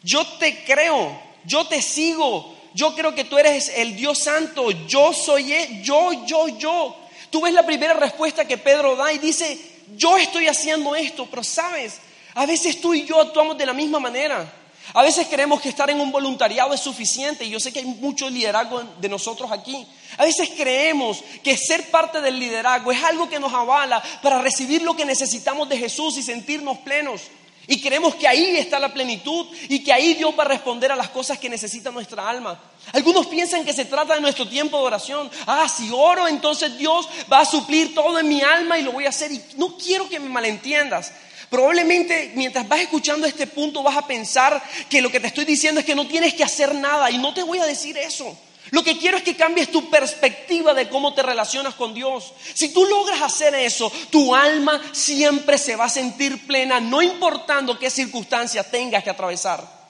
Yo 0.02 0.26
te 0.38 0.64
creo, 0.64 1.20
yo 1.44 1.66
te 1.66 1.82
sigo, 1.82 2.56
yo 2.74 2.94
creo 2.94 3.14
que 3.14 3.24
tú 3.24 3.38
eres 3.38 3.70
el 3.76 3.94
Dios 3.94 4.18
santo, 4.18 4.70
yo 4.70 5.12
soy 5.12 5.52
él, 5.52 5.82
yo, 5.82 6.24
yo, 6.24 6.48
yo. 6.48 6.96
Tú 7.28 7.42
ves 7.42 7.52
la 7.52 7.66
primera 7.66 7.92
respuesta 7.92 8.48
que 8.48 8.56
Pedro 8.56 8.96
da 8.96 9.12
y 9.12 9.18
dice, 9.18 9.69
yo 9.96 10.16
estoy 10.16 10.48
haciendo 10.48 10.94
esto, 10.94 11.26
pero 11.30 11.42
sabes, 11.42 11.98
a 12.34 12.46
veces 12.46 12.80
tú 12.80 12.94
y 12.94 13.04
yo 13.04 13.20
actuamos 13.20 13.58
de 13.58 13.66
la 13.66 13.72
misma 13.72 13.98
manera. 14.00 14.52
A 14.92 15.02
veces 15.02 15.28
creemos 15.30 15.60
que 15.60 15.68
estar 15.68 15.88
en 15.88 16.00
un 16.00 16.10
voluntariado 16.10 16.74
es 16.74 16.80
suficiente 16.80 17.44
y 17.44 17.50
yo 17.50 17.60
sé 17.60 17.72
que 17.72 17.78
hay 17.80 17.84
mucho 17.84 18.28
liderazgo 18.28 18.82
de 19.00 19.08
nosotros 19.08 19.52
aquí. 19.52 19.86
A 20.18 20.24
veces 20.24 20.50
creemos 20.56 21.22
que 21.44 21.56
ser 21.56 21.90
parte 21.90 22.20
del 22.20 22.38
liderazgo 22.40 22.90
es 22.90 23.02
algo 23.04 23.28
que 23.28 23.38
nos 23.38 23.52
avala 23.52 24.02
para 24.22 24.42
recibir 24.42 24.82
lo 24.82 24.96
que 24.96 25.04
necesitamos 25.04 25.68
de 25.68 25.78
Jesús 25.78 26.16
y 26.16 26.22
sentirnos 26.22 26.78
plenos. 26.78 27.22
Y 27.70 27.80
creemos 27.80 28.16
que 28.16 28.26
ahí 28.26 28.56
está 28.56 28.80
la 28.80 28.92
plenitud 28.92 29.46
y 29.68 29.84
que 29.84 29.92
ahí 29.92 30.14
Dios 30.14 30.34
va 30.36 30.42
a 30.42 30.48
responder 30.48 30.90
a 30.90 30.96
las 30.96 31.10
cosas 31.10 31.38
que 31.38 31.48
necesita 31.48 31.92
nuestra 31.92 32.28
alma. 32.28 32.60
Algunos 32.92 33.28
piensan 33.28 33.64
que 33.64 33.72
se 33.72 33.84
trata 33.84 34.16
de 34.16 34.20
nuestro 34.20 34.48
tiempo 34.48 34.76
de 34.76 34.86
oración. 34.86 35.30
Ah, 35.46 35.68
si 35.68 35.88
oro, 35.92 36.26
entonces 36.26 36.76
Dios 36.76 37.08
va 37.32 37.38
a 37.38 37.44
suplir 37.44 37.94
todo 37.94 38.18
en 38.18 38.26
mi 38.26 38.42
alma 38.42 38.76
y 38.76 38.82
lo 38.82 38.90
voy 38.90 39.06
a 39.06 39.10
hacer. 39.10 39.30
Y 39.30 39.40
no 39.56 39.76
quiero 39.76 40.08
que 40.08 40.18
me 40.18 40.28
malentiendas. 40.28 41.12
Probablemente 41.48 42.32
mientras 42.34 42.66
vas 42.66 42.80
escuchando 42.80 43.24
este 43.24 43.46
punto 43.46 43.84
vas 43.84 43.96
a 43.96 44.04
pensar 44.04 44.60
que 44.88 45.00
lo 45.00 45.08
que 45.08 45.20
te 45.20 45.28
estoy 45.28 45.44
diciendo 45.44 45.78
es 45.78 45.86
que 45.86 45.94
no 45.94 46.08
tienes 46.08 46.34
que 46.34 46.42
hacer 46.42 46.74
nada 46.74 47.08
y 47.08 47.18
no 47.18 47.32
te 47.32 47.44
voy 47.44 47.60
a 47.60 47.66
decir 47.66 47.96
eso. 47.96 48.36
Lo 48.70 48.84
que 48.84 48.98
quiero 48.98 49.16
es 49.16 49.22
que 49.22 49.36
cambies 49.36 49.70
tu 49.70 49.90
perspectiva 49.90 50.74
de 50.74 50.88
cómo 50.88 51.12
te 51.12 51.22
relacionas 51.22 51.74
con 51.74 51.92
Dios. 51.92 52.32
Si 52.54 52.72
tú 52.72 52.84
logras 52.86 53.20
hacer 53.20 53.54
eso, 53.54 53.90
tu 54.10 54.34
alma 54.34 54.80
siempre 54.92 55.58
se 55.58 55.76
va 55.76 55.86
a 55.86 55.90
sentir 55.90 56.46
plena, 56.46 56.80
no 56.80 57.02
importando 57.02 57.78
qué 57.78 57.90
circunstancias 57.90 58.70
tengas 58.70 59.02
que 59.02 59.10
atravesar. 59.10 59.80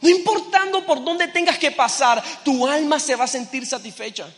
No 0.00 0.08
importando 0.08 0.84
por 0.86 1.04
dónde 1.04 1.28
tengas 1.28 1.58
que 1.58 1.70
pasar, 1.70 2.22
tu 2.42 2.66
alma 2.66 2.98
se 2.98 3.16
va 3.16 3.24
a 3.24 3.28
sentir 3.28 3.66
satisfecha. 3.66 4.28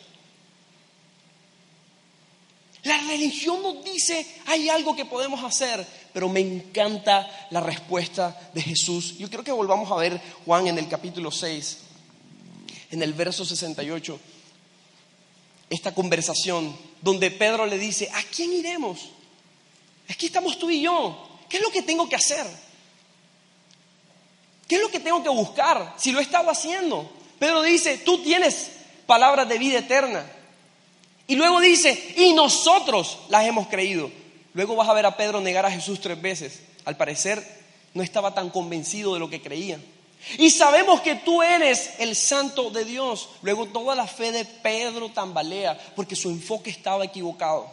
La 2.82 2.98
religión 2.98 3.62
nos 3.62 3.84
dice, 3.84 4.26
hay 4.46 4.68
algo 4.68 4.96
que 4.96 5.04
podemos 5.04 5.42
hacer, 5.44 5.86
pero 6.12 6.28
me 6.28 6.40
encanta 6.40 7.46
la 7.50 7.60
respuesta 7.60 8.50
de 8.52 8.60
Jesús. 8.60 9.16
Yo 9.18 9.30
creo 9.30 9.44
que 9.44 9.52
volvamos 9.52 9.90
a 9.92 9.96
ver 9.96 10.20
Juan 10.44 10.66
en 10.66 10.78
el 10.78 10.88
capítulo 10.88 11.30
6, 11.30 11.78
en 12.92 13.02
el 13.02 13.14
verso 13.14 13.44
68, 13.44 14.20
esta 15.70 15.94
conversación 15.94 16.76
donde 17.00 17.30
Pedro 17.30 17.66
le 17.66 17.78
dice, 17.78 18.08
¿a 18.12 18.22
quién 18.24 18.52
iremos? 18.52 19.08
Aquí 20.08 20.26
estamos 20.26 20.58
tú 20.58 20.70
y 20.70 20.82
yo. 20.82 21.28
¿Qué 21.48 21.56
es 21.56 21.62
lo 21.62 21.70
que 21.70 21.82
tengo 21.82 22.08
que 22.08 22.16
hacer? 22.16 22.46
¿Qué 24.68 24.76
es 24.76 24.80
lo 24.82 24.90
que 24.90 25.00
tengo 25.00 25.22
que 25.22 25.30
buscar? 25.30 25.94
Si 25.96 26.12
lo 26.12 26.20
he 26.20 26.22
estado 26.22 26.50
haciendo. 26.50 27.10
Pedro 27.38 27.62
dice, 27.62 27.98
tú 27.98 28.22
tienes 28.22 28.70
palabras 29.06 29.48
de 29.48 29.58
vida 29.58 29.78
eterna. 29.78 30.30
Y 31.26 31.34
luego 31.34 31.60
dice, 31.60 32.14
y 32.18 32.34
nosotros 32.34 33.18
las 33.30 33.46
hemos 33.46 33.68
creído. 33.68 34.10
Luego 34.52 34.76
vas 34.76 34.88
a 34.88 34.94
ver 34.94 35.06
a 35.06 35.16
Pedro 35.16 35.40
negar 35.40 35.64
a 35.64 35.70
Jesús 35.70 36.00
tres 36.00 36.20
veces. 36.20 36.60
Al 36.84 36.98
parecer 36.98 37.42
no 37.94 38.02
estaba 38.02 38.34
tan 38.34 38.50
convencido 38.50 39.14
de 39.14 39.20
lo 39.20 39.30
que 39.30 39.40
creía. 39.40 39.80
Y 40.38 40.50
sabemos 40.50 41.00
que 41.00 41.16
tú 41.16 41.42
eres 41.42 41.90
el 41.98 42.16
santo 42.16 42.70
de 42.70 42.84
Dios. 42.84 43.28
Luego 43.42 43.66
toda 43.66 43.94
la 43.94 44.06
fe 44.06 44.32
de 44.32 44.44
Pedro 44.44 45.10
tambalea 45.10 45.78
porque 45.96 46.16
su 46.16 46.30
enfoque 46.30 46.70
estaba 46.70 47.04
equivocado. 47.04 47.70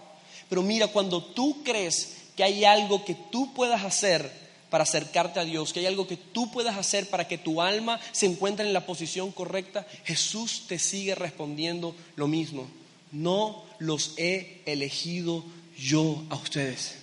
Pero 0.50 0.62
mira, 0.64 0.88
cuando 0.88 1.24
tú 1.24 1.64
crees 1.64 2.18
que 2.36 2.44
hay 2.44 2.66
algo 2.66 3.06
que 3.06 3.16
tú 3.16 3.54
puedas 3.54 3.84
hacer 3.84 4.32
para 4.70 4.84
acercarte 4.84 5.40
a 5.40 5.46
Dios, 5.46 5.74
que 5.74 5.80
hay 5.80 5.86
algo 5.86 6.08
que 6.08 6.18
tú 6.18 6.52
puedas 6.52 6.78
hacer 6.78 7.10
para 7.10 7.28
que 7.28 7.38
tu 7.38 7.62
alma 7.62 8.00
se 8.12 8.26
encuentre 8.26 8.66
en 8.66 8.74
la 8.74 8.86
posición 8.86 9.32
correcta, 9.32 9.86
Jesús 10.06 10.66
te 10.68 10.80
sigue 10.80 11.16
respondiendo 11.16 11.96
lo 12.16 12.28
mismo 12.28 12.68
no 13.12 13.64
los 13.80 14.14
he 14.18 14.62
elegido 14.66 15.44
yo 15.78 16.24
a 16.30 16.36
ustedes. 16.36 16.96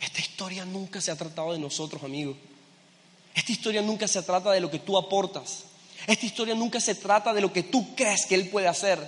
Esta 0.00 0.20
historia 0.20 0.64
nunca 0.64 1.00
se 1.00 1.10
ha 1.10 1.16
tratado 1.16 1.52
de 1.52 1.58
nosotros, 1.58 2.02
amigos. 2.02 2.36
Esta 3.36 3.52
historia 3.52 3.82
nunca 3.82 4.08
se 4.08 4.22
trata 4.22 4.50
de 4.50 4.60
lo 4.60 4.70
que 4.70 4.78
tú 4.78 4.96
aportas. 4.96 5.64
Esta 6.06 6.24
historia 6.24 6.54
nunca 6.54 6.80
se 6.80 6.94
trata 6.94 7.34
de 7.34 7.42
lo 7.42 7.52
que 7.52 7.62
tú 7.62 7.94
crees 7.94 8.24
que 8.24 8.34
Él 8.34 8.48
puede 8.48 8.66
hacer. 8.66 8.98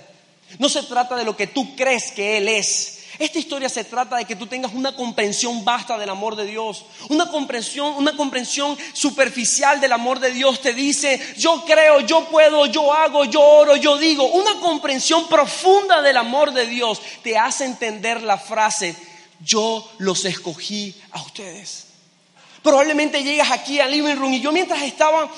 No 0.59 0.69
se 0.69 0.83
trata 0.83 1.15
de 1.15 1.25
lo 1.25 1.35
que 1.35 1.47
tú 1.47 1.75
crees 1.75 2.11
que 2.11 2.37
Él 2.37 2.47
es. 2.47 2.99
Esta 3.17 3.39
historia 3.39 3.69
se 3.69 3.83
trata 3.83 4.17
de 4.17 4.25
que 4.25 4.35
tú 4.35 4.45
tengas 4.45 4.71
una 4.73 4.95
comprensión 4.95 5.65
vasta 5.65 5.97
del 5.97 6.09
amor 6.09 6.35
de 6.35 6.45
Dios. 6.45 6.85
Una 7.09 7.31
comprensión, 7.31 7.95
una 7.97 8.15
comprensión 8.15 8.77
superficial 8.93 9.81
del 9.81 9.93
amor 9.93 10.19
de 10.19 10.31
Dios 10.31 10.61
te 10.61 10.73
dice, 10.73 11.19
yo 11.35 11.65
creo, 11.65 12.01
yo 12.01 12.29
puedo, 12.29 12.67
yo 12.67 12.93
hago, 12.93 13.25
yo 13.25 13.41
oro, 13.41 13.75
yo 13.77 13.97
digo. 13.97 14.25
Una 14.25 14.59
comprensión 14.59 15.27
profunda 15.27 16.03
del 16.03 16.17
amor 16.17 16.53
de 16.53 16.67
Dios 16.67 17.01
te 17.23 17.35
hace 17.35 17.65
entender 17.65 18.21
la 18.21 18.37
frase, 18.37 18.95
yo 19.41 19.91
los 19.97 20.23
escogí 20.25 20.95
a 21.11 21.23
ustedes. 21.23 21.88
Probablemente 22.61 23.23
llegas 23.23 23.51
aquí 23.51 23.79
al 23.79 23.91
living 23.91 24.15
room 24.15 24.33
y 24.33 24.41
yo 24.41 24.51
mientras 24.51 24.81
estaba, 24.81 25.29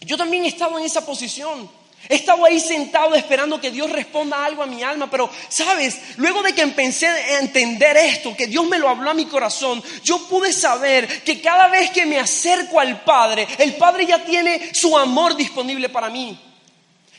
yo 0.00 0.16
también 0.16 0.44
estaba 0.44 0.78
en 0.78 0.86
esa 0.86 1.04
posición. 1.04 1.68
Estaba 2.08 2.48
ahí 2.48 2.58
sentado 2.58 3.14
esperando 3.14 3.60
que 3.60 3.70
Dios 3.70 3.90
responda 3.90 4.44
algo 4.44 4.62
a 4.62 4.66
mi 4.66 4.82
alma, 4.82 5.08
pero 5.08 5.30
sabes, 5.48 5.98
luego 6.16 6.42
de 6.42 6.52
que 6.52 6.62
empecé 6.62 7.06
a 7.06 7.38
entender 7.38 7.96
esto, 7.96 8.36
que 8.36 8.48
Dios 8.48 8.66
me 8.66 8.78
lo 8.78 8.88
habló 8.88 9.10
a 9.10 9.14
mi 9.14 9.26
corazón, 9.26 9.82
yo 10.02 10.26
pude 10.26 10.52
saber 10.52 11.22
que 11.22 11.40
cada 11.40 11.68
vez 11.68 11.90
que 11.90 12.04
me 12.04 12.18
acerco 12.18 12.80
al 12.80 13.02
Padre, 13.02 13.46
el 13.58 13.76
Padre 13.76 14.06
ya 14.06 14.24
tiene 14.24 14.74
su 14.74 14.98
amor 14.98 15.36
disponible 15.36 15.88
para 15.88 16.10
mí. 16.10 16.38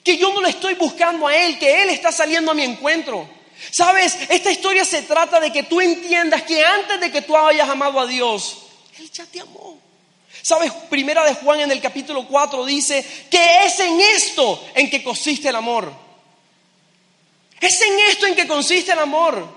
Que 0.04 0.18
yo 0.18 0.34
no 0.34 0.42
le 0.42 0.50
estoy 0.50 0.74
buscando 0.74 1.28
a 1.28 1.36
Él, 1.36 1.58
que 1.58 1.84
Él 1.84 1.90
está 1.90 2.12
saliendo 2.12 2.52
a 2.52 2.56
mi 2.56 2.64
encuentro. 2.64 3.28
Sabes, 3.72 4.18
esta 4.28 4.52
historia 4.52 4.84
se 4.84 5.04
trata 5.04 5.40
de 5.40 5.52
que 5.52 5.64
tú 5.64 5.80
entiendas 5.80 6.42
que 6.42 6.62
antes 6.62 7.00
de 7.00 7.10
que 7.10 7.22
tú 7.22 7.38
hayas 7.38 7.70
amado 7.70 8.02
a 8.02 8.06
Dios, 8.06 8.63
Él 9.00 9.12
ya 9.12 9.26
te 9.26 9.40
amó. 9.40 9.80
¿Sabes? 10.42 10.72
Primera 10.90 11.24
de 11.24 11.36
Juan 11.36 11.62
en 11.62 11.72
el 11.72 11.82
capítulo 11.82 12.28
4 12.28 12.66
dice 12.66 13.06
que 13.30 13.66
es 13.66 13.80
en 13.80 14.00
esto 14.00 14.64
en 14.74 14.90
que 14.90 15.04
consiste 15.04 15.50
el 15.50 15.56
amor. 15.56 15.94
Es 17.62 17.82
en 17.82 18.00
esto 18.10 18.26
en 18.26 18.36
que 18.36 18.48
consiste 18.48 18.92
el 18.92 19.00
amor. 19.00 19.48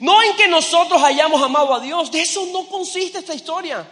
No 0.00 0.22
en 0.22 0.36
que 0.36 0.48
nosotros 0.48 1.02
hayamos 1.02 1.42
amado 1.42 1.74
a 1.74 1.80
Dios. 1.80 2.10
De 2.10 2.20
eso 2.20 2.46
no 2.52 2.66
consiste 2.66 3.18
esta 3.18 3.34
historia. 3.34 3.88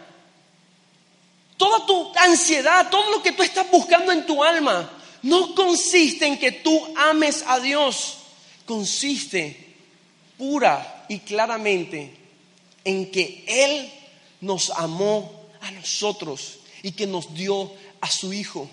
Toda 1.57 1.87
tu 1.87 2.13
ansiedad, 2.17 2.91
todo 2.91 3.11
lo 3.11 3.23
que 3.23 3.33
tú 3.33 3.43
estás 3.43 3.71
buscando 3.71 4.13
en 4.13 4.27
tu 4.27 4.45
alma, 4.45 4.91
no 5.23 5.55
consiste 5.55 6.27
en 6.27 6.39
que 6.39 6.53
tú 6.53 6.87
ames 6.97 7.45
a 7.47 7.61
Dios. 7.61 8.19
Consiste 8.67 9.75
pura 10.37 11.07
y 11.09 11.21
claramente 11.21 12.15
en 12.85 13.11
que 13.11 13.45
Él 13.47 13.91
nos 14.41 14.71
amó 14.71 15.31
a 15.61 15.71
nosotros 15.71 16.59
y 16.83 16.93
que 16.93 17.07
nos 17.07 17.35
dio 17.35 17.73
a 18.01 18.11
su 18.11 18.33
Hijo. 18.33 18.69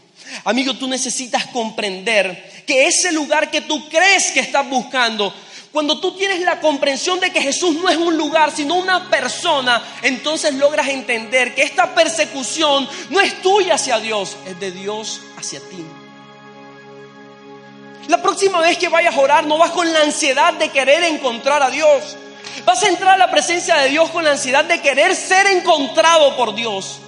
Amigo, 0.45 0.73
tú 0.75 0.87
necesitas 0.87 1.47
comprender 1.47 2.63
que 2.65 2.87
ese 2.87 3.11
lugar 3.11 3.51
que 3.51 3.61
tú 3.61 3.89
crees 3.89 4.31
que 4.31 4.39
estás 4.39 4.69
buscando, 4.69 5.33
cuando 5.71 5.99
tú 5.99 6.15
tienes 6.15 6.39
la 6.41 6.59
comprensión 6.59 7.19
de 7.19 7.31
que 7.31 7.41
Jesús 7.41 7.75
no 7.75 7.89
es 7.89 7.97
un 7.97 8.15
lugar, 8.15 8.51
sino 8.55 8.75
una 8.75 9.09
persona, 9.09 9.83
entonces 10.03 10.53
logras 10.53 10.87
entender 10.87 11.55
que 11.55 11.63
esta 11.63 11.95
persecución 11.95 12.87
no 13.09 13.19
es 13.19 13.41
tuya 13.41 13.75
hacia 13.75 13.99
Dios, 13.99 14.37
es 14.45 14.59
de 14.59 14.71
Dios 14.71 15.19
hacia 15.35 15.59
ti. 15.59 15.83
La 18.07 18.21
próxima 18.21 18.59
vez 18.61 18.77
que 18.77 18.89
vayas 18.89 19.15
a 19.15 19.19
orar, 19.19 19.45
no 19.45 19.57
vas 19.57 19.71
con 19.71 19.91
la 19.91 20.01
ansiedad 20.01 20.53
de 20.53 20.69
querer 20.69 21.03
encontrar 21.05 21.63
a 21.63 21.69
Dios. 21.69 22.17
Vas 22.65 22.83
a 22.83 22.87
entrar 22.87 23.15
a 23.15 23.17
la 23.17 23.31
presencia 23.31 23.75
de 23.77 23.89
Dios 23.89 24.09
con 24.11 24.23
la 24.23 24.31
ansiedad 24.31 24.63
de 24.65 24.81
querer 24.81 25.15
ser 25.15 25.47
encontrado 25.47 26.35
por 26.35 26.53
Dios. 26.53 26.99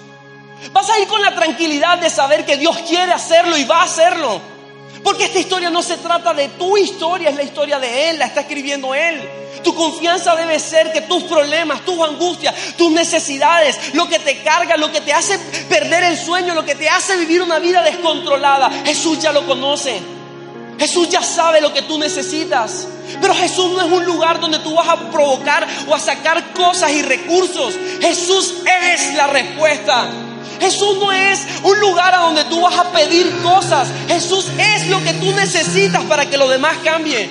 Vas 0.72 0.90
a 0.90 1.00
ir 1.00 1.08
con 1.08 1.22
la 1.22 1.36
tranquilidad 1.36 2.00
de 2.00 2.10
saber 2.10 2.46
que 2.46 2.58
Dios 2.58 2.78
quiere 2.88 3.12
hacerlo 3.12 3.58
y 3.58 3.64
va 3.64 3.82
a 3.82 3.84
hacerlo. 3.84 4.42
Porque 5.04 5.26
esta 5.26 5.40
historia 5.40 5.70
no 5.70 5.84
se 5.84 5.98
trata 5.98 6.34
de 6.34 6.50
tu 6.50 6.78
historia, 6.78 7.30
es 7.30 7.36
la 7.36 7.44
historia 7.44 7.80
de 7.80 8.10
Él, 8.10 8.18
la 8.18 8.26
está 8.26 8.42
escribiendo 8.42 8.96
Él. 8.96 9.22
Tu 9.64 9.74
confianza 9.76 10.36
debe 10.36 10.60
ser 10.60 10.92
que 10.92 11.02
tus 11.02 11.24
problemas, 11.24 11.86
tus 11.86 12.00
angustias, 12.00 12.56
tus 12.76 12.92
necesidades, 12.92 13.94
lo 13.94 14.08
que 14.08 14.20
te 14.20 14.42
carga, 14.42 14.78
lo 14.78 14.92
que 14.92 15.02
te 15.02 15.14
hace 15.14 15.38
perder 15.70 16.04
el 16.04 16.18
sueño, 16.18 16.56
lo 16.56 16.66
que 16.66 16.76
te 16.76 16.90
hace 16.90 17.18
vivir 17.18 17.42
una 17.42 17.60
vida 17.60 17.84
descontrolada, 17.84 18.72
Jesús 18.84 19.20
ya 19.20 19.32
lo 19.32 19.46
conoce. 19.46 20.15
Jesús 20.80 21.10
ya 21.10 21.22
sabe 21.22 21.62
lo 21.62 21.74
que 21.74 21.82
tú 21.84 21.98
necesitas. 21.98 22.88
Pero 23.22 23.34
Jesús 23.34 23.72
no 23.72 23.82
es 23.82 23.92
un 23.92 24.06
lugar 24.06 24.40
donde 24.40 24.60
tú 24.60 24.74
vas 24.74 24.90
a 24.90 25.12
provocar 25.12 25.66
o 25.88 25.96
a 25.96 26.00
sacar 26.00 26.54
cosas 26.54 26.92
y 26.92 27.02
recursos. 27.02 27.74
Jesús 28.02 28.56
es 28.92 29.14
la 29.16 29.28
respuesta. 29.28 30.10
Jesús 30.60 30.98
no 31.00 31.12
es 31.12 31.40
un 31.64 31.80
lugar 31.80 32.14
a 32.14 32.20
donde 32.20 32.46
tú 32.46 32.62
vas 32.62 32.78
a 32.78 32.92
pedir 32.92 33.32
cosas. 33.42 33.88
Jesús 34.08 34.48
es 34.58 34.88
lo 34.88 35.02
que 35.04 35.14
tú 35.14 35.32
necesitas 35.34 36.04
para 36.06 36.30
que 36.30 36.38
lo 36.38 36.48
demás 36.48 36.78
cambie. 36.84 37.30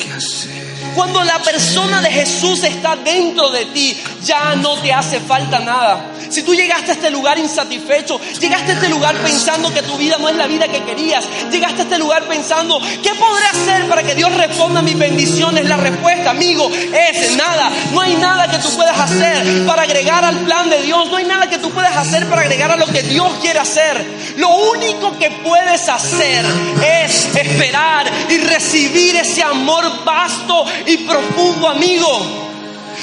Cuando 0.94 1.22
la 1.24 1.38
persona 1.40 2.00
de 2.00 2.11
Jesús 2.11 2.62
está 2.64 2.96
dentro 2.96 3.50
de 3.50 3.64
ti, 3.66 3.96
ya 4.22 4.54
no 4.57 4.76
te 4.76 4.92
hace 4.92 5.20
falta 5.20 5.59
nada. 5.59 6.14
Si 6.30 6.42
tú 6.42 6.54
llegaste 6.54 6.90
a 6.90 6.94
este 6.94 7.11
lugar 7.11 7.38
insatisfecho, 7.38 8.20
llegaste 8.40 8.72
a 8.72 8.74
este 8.74 8.88
lugar 8.88 9.16
pensando 9.18 9.72
que 9.72 9.83
tu 9.83 9.96
vida 9.96 10.16
no 10.18 10.28
es 10.28 10.37
la 10.37 10.46
vida 10.46 10.66
que 10.66 10.83
querías, 10.83 11.24
llegaste 11.50 11.83
a 11.83 11.85
este 11.85 11.98
lugar 11.98 12.24
pensando, 12.24 12.80
¿qué 13.02 13.14
podré 13.14 13.46
hacer 13.46 13.88
para 13.88 14.02
que 14.02 14.14
Dios 14.14 14.35
responda 14.35 14.80
a 14.80 14.83
mis 14.83 14.98
bendiciones? 14.98 15.64
La 15.66 15.76
respuesta, 15.76 16.30
amigo, 16.30 16.68
es 16.70 17.37
nada. 17.37 17.70
No 17.92 18.00
hay 18.00 18.16
nada 18.16 18.50
que 18.50 18.59
tú 18.59 18.68
puedas 18.74 18.98
hacer 18.98 19.64
para 19.66 19.83
agregar 19.83 20.24
al 20.24 20.38
plan 20.40 20.68
de 20.70 20.83
Dios. 20.83 21.09
No 21.09 21.16
hay 21.16 21.24
nada 21.24 21.48
que 21.48 21.59
tú 21.59 21.70
puedas 21.70 21.96
hacer 21.96 22.28
para 22.28 22.42
agregar 22.42 22.72
a 22.72 22.76
lo 22.76 22.87
que 22.87 23.02
Dios 23.02 23.30
quiere 23.40 23.61
hacer. 23.61 24.04
Lo 24.37 24.48
único 24.48 25.16
que 25.18 25.30
puedes 25.30 25.88
hacer 25.88 26.44
es 26.85 27.26
esperar 27.37 28.11
y 28.28 28.38
recibir 28.38 29.16
ese 29.16 29.42
amor 29.42 30.04
vasto 30.04 30.64
y 30.87 30.97
profundo, 30.99 31.68
amigo. 31.68 32.44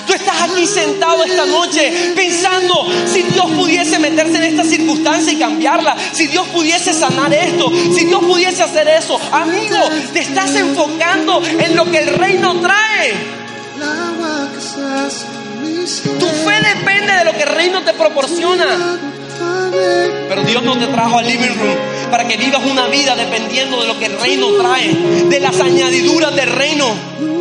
Tú 0.07 0.13
estás 0.13 0.41
aquí 0.41 0.65
sentado 0.65 1.23
esta 1.23 1.45
noche 1.45 2.13
pensando 2.15 2.87
si 3.05 3.23
Dios 3.23 3.45
pudiese 3.51 3.99
meterse 3.99 4.37
en 4.37 4.43
esta 4.43 4.63
circunstancia 4.63 5.33
y 5.33 5.35
cambiarla, 5.35 5.95
si 6.13 6.27
Dios 6.27 6.47
pudiese 6.47 6.93
sanar 6.93 7.33
esto, 7.33 7.69
si 7.93 8.05
Dios 8.05 8.23
pudiese 8.23 8.63
hacer 8.63 8.87
eso. 8.87 9.19
Amigo, 9.31 9.77
te 10.13 10.19
estás 10.19 10.55
enfocando 10.55 11.41
en 11.43 11.75
lo 11.75 11.85
que 11.85 11.99
el 11.99 12.07
reino 12.07 12.59
trae. 12.61 13.13
Tu 16.19 16.25
fe 16.25 16.75
depende 16.75 17.13
de 17.13 17.25
lo 17.25 17.31
que 17.33 17.43
el 17.43 17.49
reino 17.49 17.81
te 17.83 17.93
proporciona. 17.93 18.99
Pero 20.29 20.43
Dios 20.43 20.63
no 20.63 20.77
te 20.77 20.87
trajo 20.87 21.17
al 21.17 21.25
living 21.25 21.55
room 21.57 21.75
para 22.09 22.27
que 22.27 22.37
vivas 22.37 22.61
una 22.65 22.87
vida 22.87 23.15
dependiendo 23.15 23.81
de 23.81 23.87
lo 23.87 23.97
que 23.97 24.05
el 24.05 24.19
reino 24.19 24.47
trae, 24.57 24.93
de 25.29 25.39
las 25.39 25.59
añadiduras 25.59 26.35
del 26.35 26.51
reino. 26.51 27.40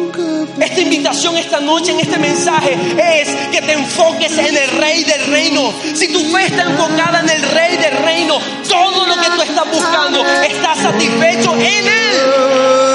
Esta 0.59 0.81
invitación 0.81 1.37
esta 1.37 1.61
noche 1.61 1.93
en 1.93 2.01
este 2.01 2.19
mensaje 2.19 2.77
es 2.99 3.29
que 3.53 3.63
te 3.63 3.73
enfoques 3.73 4.37
en 4.39 4.57
el 4.57 4.71
rey 4.79 5.05
del 5.05 5.27
reino. 5.27 5.73
Si 5.95 6.09
tu 6.09 6.21
fe 6.31 6.47
está 6.47 6.63
enfocada 6.63 7.21
en 7.21 7.31
el 7.31 7.43
rey 7.43 7.77
del 7.77 7.97
reino, 8.05 8.39
todo 8.69 9.07
lo 9.07 9.15
que 9.17 9.31
tú 9.31 9.43
estás 9.43 9.71
buscando 9.71 10.25
está 10.25 10.75
satisfecho 10.75 11.55
en 11.55 11.87
él. 11.87 12.90